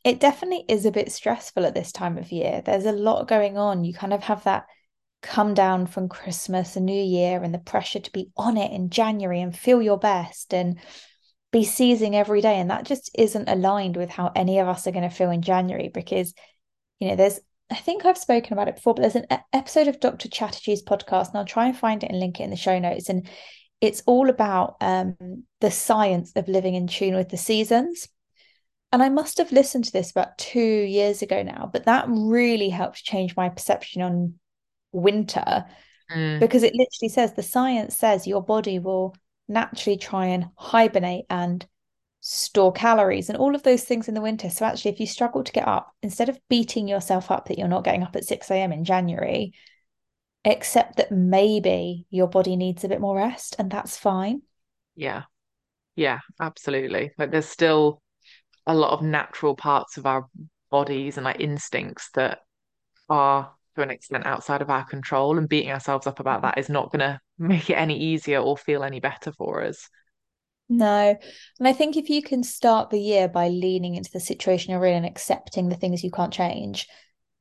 it 0.05 0.21
definitely 0.21 0.65
is 0.69 0.87
a 0.87 0.93
bit 0.93 1.11
stressful 1.11 1.67
at 1.67 1.75
this 1.75 1.91
time 1.91 2.17
of 2.17 2.31
year. 2.31 2.63
There's 2.65 2.87
a 2.87 2.93
lot 2.93 3.27
going 3.27 3.59
on. 3.59 3.83
You 3.83 3.93
kind 3.93 4.13
of 4.13 4.23
have 4.23 4.45
that 4.45 4.67
come 5.27 5.55
down 5.55 5.87
from 5.87 6.09
Christmas 6.09 6.77
and 6.77 6.87
New 6.87 7.03
Year 7.03 7.43
and 7.43 7.53
the 7.53 7.59
pressure 7.59 7.99
to 7.99 8.13
be 8.13 8.31
on 8.37 8.57
it 8.57 8.71
in 8.73 8.91
January 8.91 9.41
and 9.41 9.57
feel 9.57 9.83
your 9.83 9.99
best 9.99 10.55
and 10.55 10.79
be 11.53 11.65
seizing 11.65 12.15
every 12.15 12.41
day. 12.41 12.59
And 12.59 12.71
that 12.71 12.85
just 12.85 13.11
isn't 13.19 13.49
aligned 13.49 13.97
with 13.97 14.09
how 14.09 14.31
any 14.35 14.59
of 14.59 14.69
us 14.69 14.87
are 14.87 14.93
going 14.93 15.09
to 15.09 15.15
feel 15.15 15.31
in 15.31 15.43
January 15.43 15.91
because, 15.93 16.33
you 17.01 17.09
know, 17.09 17.17
there's, 17.17 17.41
I 17.71 17.75
think 17.75 18.05
I've 18.05 18.17
spoken 18.17 18.53
about 18.53 18.69
it 18.69 18.77
before, 18.77 18.95
but 18.95 19.03
there's 19.03 19.17
an 19.17 19.27
episode 19.53 19.89
of 19.89 20.01
Dr. 20.01 20.29
Chatterjee's 20.29 20.85
podcast, 20.85 21.29
and 21.29 21.39
I'll 21.39 21.45
try 21.45 21.67
and 21.67 21.77
find 21.77 22.05
it 22.05 22.11
and 22.11 22.21
link 22.21 22.39
it 22.39 22.45
in 22.45 22.51
the 22.51 22.57
show 22.57 22.79
notes. 22.79 23.09
And 23.09 23.29
it's 23.81 24.03
all 24.07 24.31
about 24.31 24.77
um, 24.81 25.17
the 25.61 25.73
science 25.73 26.33
of 26.37 26.47
living 26.47 26.77
in 26.77 26.87
tune 26.87 27.17
with 27.17 27.31
the 27.31 27.37
seasons. 27.37 28.09
And 28.93 29.03
I 29.03 29.09
must 29.09 29.39
have 29.39 29.51
listened 29.51 29.85
to 29.87 29.93
this 29.93 30.13
about 30.13 30.39
two 30.39 30.61
years 30.61 31.21
ago 31.21 31.43
now, 31.43 31.69
but 31.73 31.85
that 31.87 32.07
really 32.09 32.69
helped 32.69 33.05
change 33.05 33.35
my 33.37 33.49
perception 33.49 34.01
on 34.03 34.35
winter 34.97 35.65
mm. 36.13 36.41
because 36.41 36.63
it 36.63 36.75
literally 36.75 37.09
says 37.09 37.33
the 37.33 37.43
science 37.43 37.97
says 37.97 38.27
your 38.27 38.43
body 38.43 38.79
will 38.79 39.15
naturally 39.49 39.97
try 39.97 40.27
and 40.27 40.49
hibernate 40.57 41.27
and 41.31 41.67
store 42.21 42.73
calories 42.73 43.29
and 43.29 43.39
all 43.39 43.55
of 43.55 43.63
those 43.63 43.85
things 43.85 44.09
in 44.09 44.15
the 44.15 44.21
winter. 44.21 44.51
So 44.51 44.65
actually, 44.65 44.91
if 44.91 45.01
you 45.01 45.07
struggle 45.07 45.45
to 45.45 45.53
get 45.53 45.69
up, 45.69 45.93
instead 46.03 46.29
of 46.29 46.41
beating 46.49 46.89
yourself 46.89 47.31
up 47.31 47.47
that 47.47 47.59
you're 47.59 47.69
not 47.69 47.85
getting 47.85 48.03
up 48.03 48.17
at 48.17 48.25
6 48.25 48.51
a.m. 48.51 48.73
in 48.73 48.85
January, 48.85 49.53
accept 50.45 50.97
that 50.97 51.13
maybe 51.13 52.07
your 52.11 52.29
body 52.29 52.57
needs 52.57 52.85
a 52.85 52.89
bit 52.89 53.01
more 53.01 53.17
rest 53.17 53.57
and 53.59 53.71
that's 53.71 53.97
fine. 53.97 54.43
Yeah. 54.97 55.25
Yeah, 55.95 56.19
absolutely. 56.41 57.13
Like 57.17 57.31
there's 57.31 57.49
still 57.49 58.03
a 58.67 58.75
lot 58.75 58.91
of 58.91 59.03
natural 59.03 59.55
parts 59.55 59.97
of 59.97 60.07
our 60.07 60.27
bodies 60.71 61.17
and 61.17 61.25
like 61.25 61.41
instincts 61.41 62.11
that 62.15 62.41
are 63.09 63.53
to 63.77 63.83
an 63.83 63.91
extent 63.91 64.27
outside 64.27 64.63
of 64.63 64.71
our 64.71 64.85
control 64.85 65.39
and 65.39 65.49
beating 65.49 65.71
ourselves 65.71 66.07
up 66.07 66.19
about 66.19 66.43
that 66.43 66.59
is 66.59 66.69
not 66.69 66.91
going 66.91 67.01
to 67.01 67.21
make 67.39 67.71
it 67.71 67.75
any 67.75 67.99
easier 67.99 68.39
or 68.39 68.57
feel 68.57 68.83
any 68.83 69.01
better 69.01 69.33
for 69.33 69.63
us. 69.63 69.89
No. 70.69 71.17
And 71.59 71.69
I 71.69 71.73
think 71.73 71.97
if 71.97 72.09
you 72.11 72.23
can 72.23 72.43
start 72.43 72.91
the 72.91 73.01
year 73.01 73.29
by 73.29 73.49
leaning 73.49 73.95
into 73.95 74.11
the 74.13 74.21
situation 74.21 74.73
you're 74.73 74.87
in 74.87 74.97
and 74.97 75.07
accepting 75.07 75.69
the 75.69 75.77
things 75.77 76.03
you 76.03 76.11
can't 76.11 76.33
change, 76.33 76.89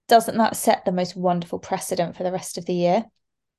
doesn't 0.08 0.38
that 0.38 0.56
set 0.56 0.86
the 0.86 0.92
most 0.92 1.16
wonderful 1.16 1.58
precedent 1.58 2.16
for 2.16 2.24
the 2.24 2.32
rest 2.32 2.58
of 2.58 2.66
the 2.66 2.76
year? 2.76 3.04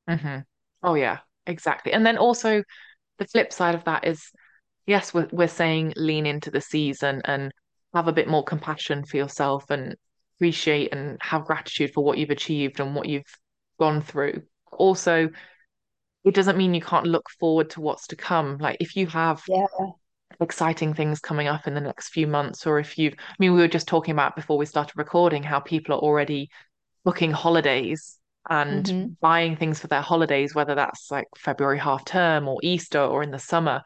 Mm-hmm. 0.09 0.41
Oh, 0.83 0.95
yeah, 0.95 1.19
exactly. 1.47 1.93
And 1.93 2.07
then 2.07 2.19
also 2.19 2.63
the 3.19 3.27
flip 3.27 3.53
side 3.53 3.75
of 3.75 3.85
that 3.85 4.07
is 4.07 4.31
yes, 4.87 5.13
we're, 5.13 5.29
we're 5.33 5.49
saying 5.49 5.95
lean 5.97 6.27
into 6.27 6.51
the 6.51 6.61
season 6.61 7.23
and 7.25 7.53
have 7.95 8.09
a 8.09 8.13
bit 8.13 8.29
more 8.29 8.45
compassion 8.45 9.05
for 9.05 9.17
yourself 9.17 9.69
and 9.71 9.97
appreciate 10.37 10.93
and 10.93 11.19
have 11.21 11.45
gratitude 11.45 11.93
for 11.93 12.05
what 12.05 12.19
you've 12.19 12.31
achieved 12.31 12.81
and 12.81 12.95
what 12.95 13.09
you've 13.09 13.35
gone 13.79 14.01
through. 14.01 14.43
Also, 14.73 15.31
it 16.25 16.35
doesn't 16.35 16.57
mean 16.57 16.75
you 16.75 16.81
can't 16.81 17.07
look 17.07 17.31
forward 17.39 17.71
to 17.71 17.81
what's 17.81 18.09
to 18.09 18.17
come. 18.17 18.59
Like 18.59 18.79
if 18.81 18.97
you 18.97 19.07
have 19.07 19.43
yeah. 19.49 19.67
exciting 20.41 20.93
things 20.93 21.21
coming 21.21 21.47
up 21.47 21.67
in 21.67 21.75
the 21.75 21.81
next 21.81 22.09
few 22.09 22.27
months, 22.27 22.67
or 22.67 22.79
if 22.79 22.99
you've, 22.99 23.15
I 23.19 23.35
mean, 23.39 23.55
we 23.55 23.61
were 23.61 23.69
just 23.69 23.89
talking 23.89 24.13
about 24.13 24.37
before 24.37 24.59
we 24.59 24.67
started 24.67 24.97
recording 24.97 25.43
how 25.43 25.61
people 25.61 25.95
are 25.95 26.01
already 26.01 26.51
booking 27.05 27.31
holidays 27.31 28.19
and 28.51 28.85
mm-hmm. 28.85 29.09
buying 29.21 29.57
things 29.57 29.79
for 29.79 29.87
their 29.87 30.01
holidays, 30.01 30.55
whether 30.55 30.75
that's 30.75 31.11
like 31.11 31.27
February 31.37 31.79
half 31.79 32.05
term 32.05 32.49
or 32.49 32.59
Easter 32.63 33.01
or 33.01 33.23
in 33.23 33.31
the 33.31 33.39
summer. 33.39 33.83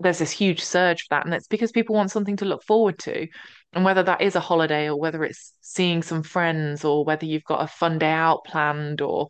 There's 0.00 0.18
this 0.18 0.30
huge 0.30 0.62
surge 0.62 1.02
for 1.02 1.06
that. 1.10 1.26
And 1.26 1.34
it's 1.34 1.46
because 1.46 1.72
people 1.72 1.94
want 1.94 2.10
something 2.10 2.36
to 2.38 2.44
look 2.44 2.62
forward 2.64 2.98
to. 3.00 3.28
And 3.72 3.84
whether 3.84 4.02
that 4.02 4.20
is 4.22 4.34
a 4.34 4.40
holiday 4.40 4.88
or 4.88 4.98
whether 4.98 5.22
it's 5.24 5.52
seeing 5.60 6.02
some 6.02 6.22
friends 6.22 6.84
or 6.84 7.04
whether 7.04 7.26
you've 7.26 7.44
got 7.44 7.62
a 7.62 7.68
fun 7.68 7.98
day 7.98 8.10
out 8.10 8.44
planned 8.44 9.00
or 9.00 9.28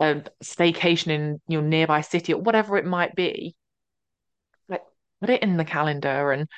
a 0.00 0.22
staycation 0.42 1.08
in 1.08 1.40
your 1.48 1.62
nearby 1.62 2.00
city 2.00 2.32
or 2.32 2.40
whatever 2.40 2.76
it 2.76 2.84
might 2.84 3.14
be, 3.14 3.54
like 4.68 4.82
put 5.20 5.30
it 5.30 5.42
in 5.42 5.56
the 5.56 5.64
calendar 5.64 6.32
and 6.32 6.48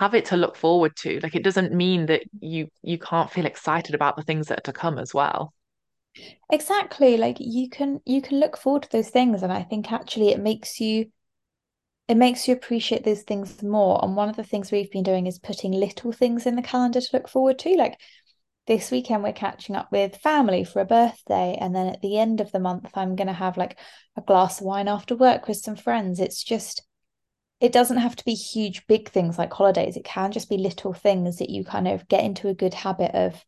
have 0.00 0.14
it 0.14 0.26
to 0.26 0.36
look 0.36 0.56
forward 0.56 0.96
to. 0.96 1.20
Like 1.22 1.34
it 1.34 1.44
doesn't 1.44 1.72
mean 1.72 2.06
that 2.06 2.22
you 2.40 2.68
you 2.82 2.98
can't 2.98 3.30
feel 3.30 3.46
excited 3.46 3.94
about 3.94 4.16
the 4.16 4.22
things 4.22 4.48
that 4.48 4.58
are 4.58 4.62
to 4.62 4.72
come 4.72 4.98
as 4.98 5.14
well. 5.14 5.52
Exactly. 6.50 7.16
Like 7.16 7.36
you 7.40 7.68
can 7.68 8.00
you 8.04 8.22
can 8.22 8.40
look 8.40 8.56
forward 8.56 8.84
to 8.84 8.90
those 8.90 9.10
things 9.10 9.42
and 9.42 9.52
I 9.52 9.62
think 9.62 9.92
actually 9.92 10.30
it 10.30 10.40
makes 10.40 10.80
you 10.80 11.06
it 12.06 12.16
makes 12.16 12.46
you 12.46 12.54
appreciate 12.54 13.04
those 13.04 13.22
things 13.22 13.62
more. 13.62 13.98
And 14.02 14.16
one 14.16 14.28
of 14.28 14.36
the 14.36 14.44
things 14.44 14.70
we've 14.70 14.90
been 14.90 15.02
doing 15.02 15.26
is 15.26 15.38
putting 15.38 15.72
little 15.72 16.12
things 16.12 16.46
in 16.46 16.56
the 16.56 16.62
calendar 16.62 17.00
to 17.00 17.08
look 17.12 17.28
forward 17.28 17.58
to. 17.60 17.74
Like 17.76 17.98
this 18.66 18.90
weekend, 18.90 19.22
we're 19.22 19.32
catching 19.32 19.74
up 19.74 19.90
with 19.90 20.16
family 20.16 20.64
for 20.64 20.80
a 20.80 20.86
birthday. 20.86 21.56
And 21.58 21.74
then 21.74 21.86
at 21.88 22.02
the 22.02 22.18
end 22.18 22.40
of 22.40 22.52
the 22.52 22.60
month, 22.60 22.90
I'm 22.94 23.16
going 23.16 23.28
to 23.28 23.32
have 23.32 23.56
like 23.56 23.78
a 24.16 24.20
glass 24.20 24.60
of 24.60 24.66
wine 24.66 24.88
after 24.88 25.16
work 25.16 25.48
with 25.48 25.56
some 25.56 25.76
friends. 25.76 26.20
It's 26.20 26.44
just, 26.44 26.82
it 27.60 27.72
doesn't 27.72 27.96
have 27.96 28.16
to 28.16 28.24
be 28.24 28.34
huge, 28.34 28.86
big 28.86 29.08
things 29.08 29.38
like 29.38 29.52
holidays. 29.52 29.96
It 29.96 30.04
can 30.04 30.30
just 30.30 30.50
be 30.50 30.58
little 30.58 30.92
things 30.92 31.38
that 31.38 31.50
you 31.50 31.64
kind 31.64 31.88
of 31.88 32.06
get 32.08 32.24
into 32.24 32.48
a 32.48 32.54
good 32.54 32.74
habit 32.74 33.12
of 33.14 33.42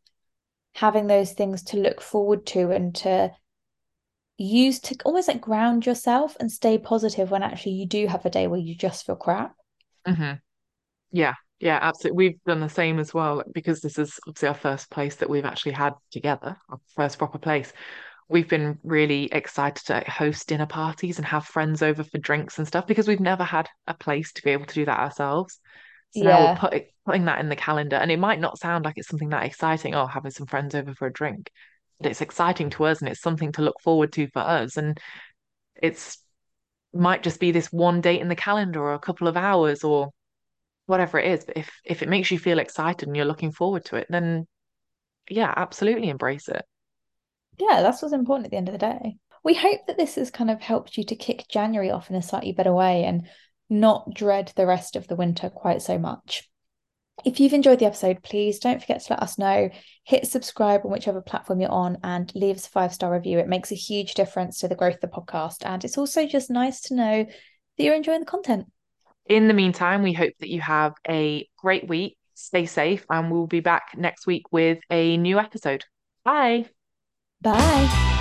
having 0.74 1.08
those 1.08 1.32
things 1.32 1.62
to 1.64 1.78
look 1.78 2.00
forward 2.00 2.46
to 2.46 2.70
and 2.70 2.94
to 2.94 3.32
use 4.38 4.80
to 4.80 4.96
almost 5.04 5.28
like 5.28 5.40
ground 5.40 5.86
yourself 5.86 6.36
and 6.40 6.50
stay 6.52 6.78
positive 6.78 7.30
when 7.30 7.42
actually 7.42 7.72
you 7.72 7.86
do 7.86 8.06
have 8.06 8.24
a 8.26 8.30
day 8.30 8.46
where 8.46 8.60
you 8.60 8.74
just 8.74 9.06
feel 9.06 9.16
crap. 9.16 9.56
hmm 10.06 10.32
Yeah, 11.12 11.34
yeah, 11.60 11.78
absolutely. 11.82 12.16
We've 12.28 12.44
done 12.44 12.60
the 12.60 12.68
same 12.68 12.98
as 13.00 13.14
well 13.14 13.44
because 13.54 13.80
this 13.80 13.98
is 13.98 14.18
obviously 14.26 14.48
our 14.48 14.54
first 14.54 14.90
place 14.90 15.16
that 15.16 15.30
we've 15.30 15.44
actually 15.44 15.72
had 15.72 15.94
together, 16.12 16.56
our 16.70 16.80
first 16.96 17.18
proper 17.18 17.38
place. 17.38 17.72
We've 18.28 18.48
been 18.48 18.78
really 18.84 19.26
excited 19.32 19.84
to 19.86 20.00
host 20.10 20.48
dinner 20.48 20.66
parties 20.66 21.18
and 21.18 21.26
have 21.26 21.46
friends 21.46 21.82
over 21.82 22.04
for 22.04 22.18
drinks 22.18 22.58
and 22.58 22.68
stuff 22.68 22.86
because 22.86 23.08
we've 23.08 23.20
never 23.20 23.44
had 23.44 23.68
a 23.86 23.94
place 23.94 24.32
to 24.34 24.42
be 24.42 24.50
able 24.52 24.66
to 24.66 24.74
do 24.74 24.86
that 24.86 25.00
ourselves. 25.00 25.60
So 26.12 26.26
now 26.26 26.40
we're 26.40 26.48
Yeah. 26.48 26.50
put, 26.50 26.74
putting 27.06 27.26
that 27.26 27.40
in 27.40 27.48
the 27.50 27.56
calendar, 27.56 27.96
and 27.96 28.10
it 28.10 28.18
might 28.18 28.40
not 28.40 28.58
sound 28.58 28.84
like 28.84 28.94
it's 28.98 29.08
something 29.08 29.30
that 29.30 29.44
exciting, 29.46 29.94
oh, 29.94 30.06
having 30.06 30.30
some 30.32 30.46
friends 30.46 30.74
over 30.74 30.94
for 30.94 31.06
a 31.08 31.12
drink, 31.12 31.50
it's 32.00 32.20
exciting 32.20 32.70
to 32.70 32.84
us 32.84 33.00
and 33.00 33.08
it's 33.08 33.20
something 33.20 33.52
to 33.52 33.62
look 33.62 33.80
forward 33.80 34.12
to 34.14 34.28
for 34.28 34.40
us. 34.40 34.76
And 34.76 34.98
it's 35.80 36.18
might 36.92 37.22
just 37.22 37.40
be 37.40 37.50
this 37.50 37.72
one 37.72 38.00
date 38.00 38.20
in 38.20 38.28
the 38.28 38.36
calendar 38.36 38.80
or 38.80 38.94
a 38.94 38.98
couple 38.98 39.28
of 39.28 39.36
hours 39.36 39.84
or 39.84 40.10
whatever 40.86 41.18
it 41.18 41.30
is. 41.30 41.44
But 41.44 41.56
if 41.56 41.70
if 41.84 42.02
it 42.02 42.08
makes 42.08 42.30
you 42.30 42.38
feel 42.38 42.58
excited 42.58 43.06
and 43.06 43.16
you're 43.16 43.24
looking 43.24 43.52
forward 43.52 43.84
to 43.86 43.96
it, 43.96 44.06
then 44.08 44.46
yeah, 45.28 45.52
absolutely 45.56 46.08
embrace 46.08 46.48
it. 46.48 46.64
Yeah, 47.58 47.82
that's 47.82 48.02
what's 48.02 48.14
important 48.14 48.46
at 48.46 48.50
the 48.50 48.56
end 48.56 48.68
of 48.68 48.72
the 48.72 48.78
day. 48.78 49.16
We 49.42 49.54
hope 49.54 49.80
that 49.86 49.96
this 49.96 50.16
has 50.16 50.30
kind 50.30 50.50
of 50.50 50.60
helped 50.60 50.96
you 50.96 51.04
to 51.04 51.16
kick 51.16 51.46
January 51.48 51.90
off 51.90 52.10
in 52.10 52.16
a 52.16 52.22
slightly 52.22 52.52
better 52.52 52.72
way 52.72 53.04
and 53.04 53.28
not 53.70 54.12
dread 54.14 54.52
the 54.56 54.66
rest 54.66 54.96
of 54.96 55.08
the 55.08 55.16
winter 55.16 55.50
quite 55.50 55.82
so 55.82 55.98
much. 55.98 56.48
If 57.24 57.40
you've 57.40 57.54
enjoyed 57.54 57.78
the 57.78 57.86
episode, 57.86 58.22
please 58.22 58.58
don't 58.58 58.80
forget 58.80 59.02
to 59.02 59.14
let 59.14 59.22
us 59.22 59.38
know. 59.38 59.70
Hit 60.04 60.26
subscribe 60.26 60.82
on 60.84 60.92
whichever 60.92 61.20
platform 61.20 61.60
you're 61.60 61.70
on 61.70 61.98
and 62.04 62.30
leave 62.34 62.56
us 62.56 62.66
a 62.66 62.70
five 62.70 62.92
star 62.92 63.12
review. 63.12 63.38
It 63.38 63.48
makes 63.48 63.72
a 63.72 63.76
huge 63.76 64.14
difference 64.14 64.58
to 64.60 64.68
the 64.68 64.74
growth 64.74 64.96
of 64.96 65.00
the 65.00 65.08
podcast. 65.08 65.64
And 65.64 65.84
it's 65.84 65.98
also 65.98 66.26
just 66.26 66.50
nice 66.50 66.82
to 66.82 66.94
know 66.94 67.24
that 67.24 67.84
you're 67.84 67.94
enjoying 67.94 68.20
the 68.20 68.26
content. 68.26 68.66
In 69.28 69.48
the 69.48 69.54
meantime, 69.54 70.02
we 70.02 70.12
hope 70.12 70.34
that 70.40 70.50
you 70.50 70.60
have 70.60 70.94
a 71.08 71.48
great 71.58 71.88
week. 71.88 72.16
Stay 72.34 72.66
safe, 72.66 73.04
and 73.10 73.30
we'll 73.30 73.46
be 73.46 73.60
back 73.60 73.92
next 73.96 74.26
week 74.26 74.52
with 74.52 74.78
a 74.90 75.16
new 75.16 75.38
episode. 75.38 75.84
Bye. 76.22 76.66
Bye. 77.40 78.15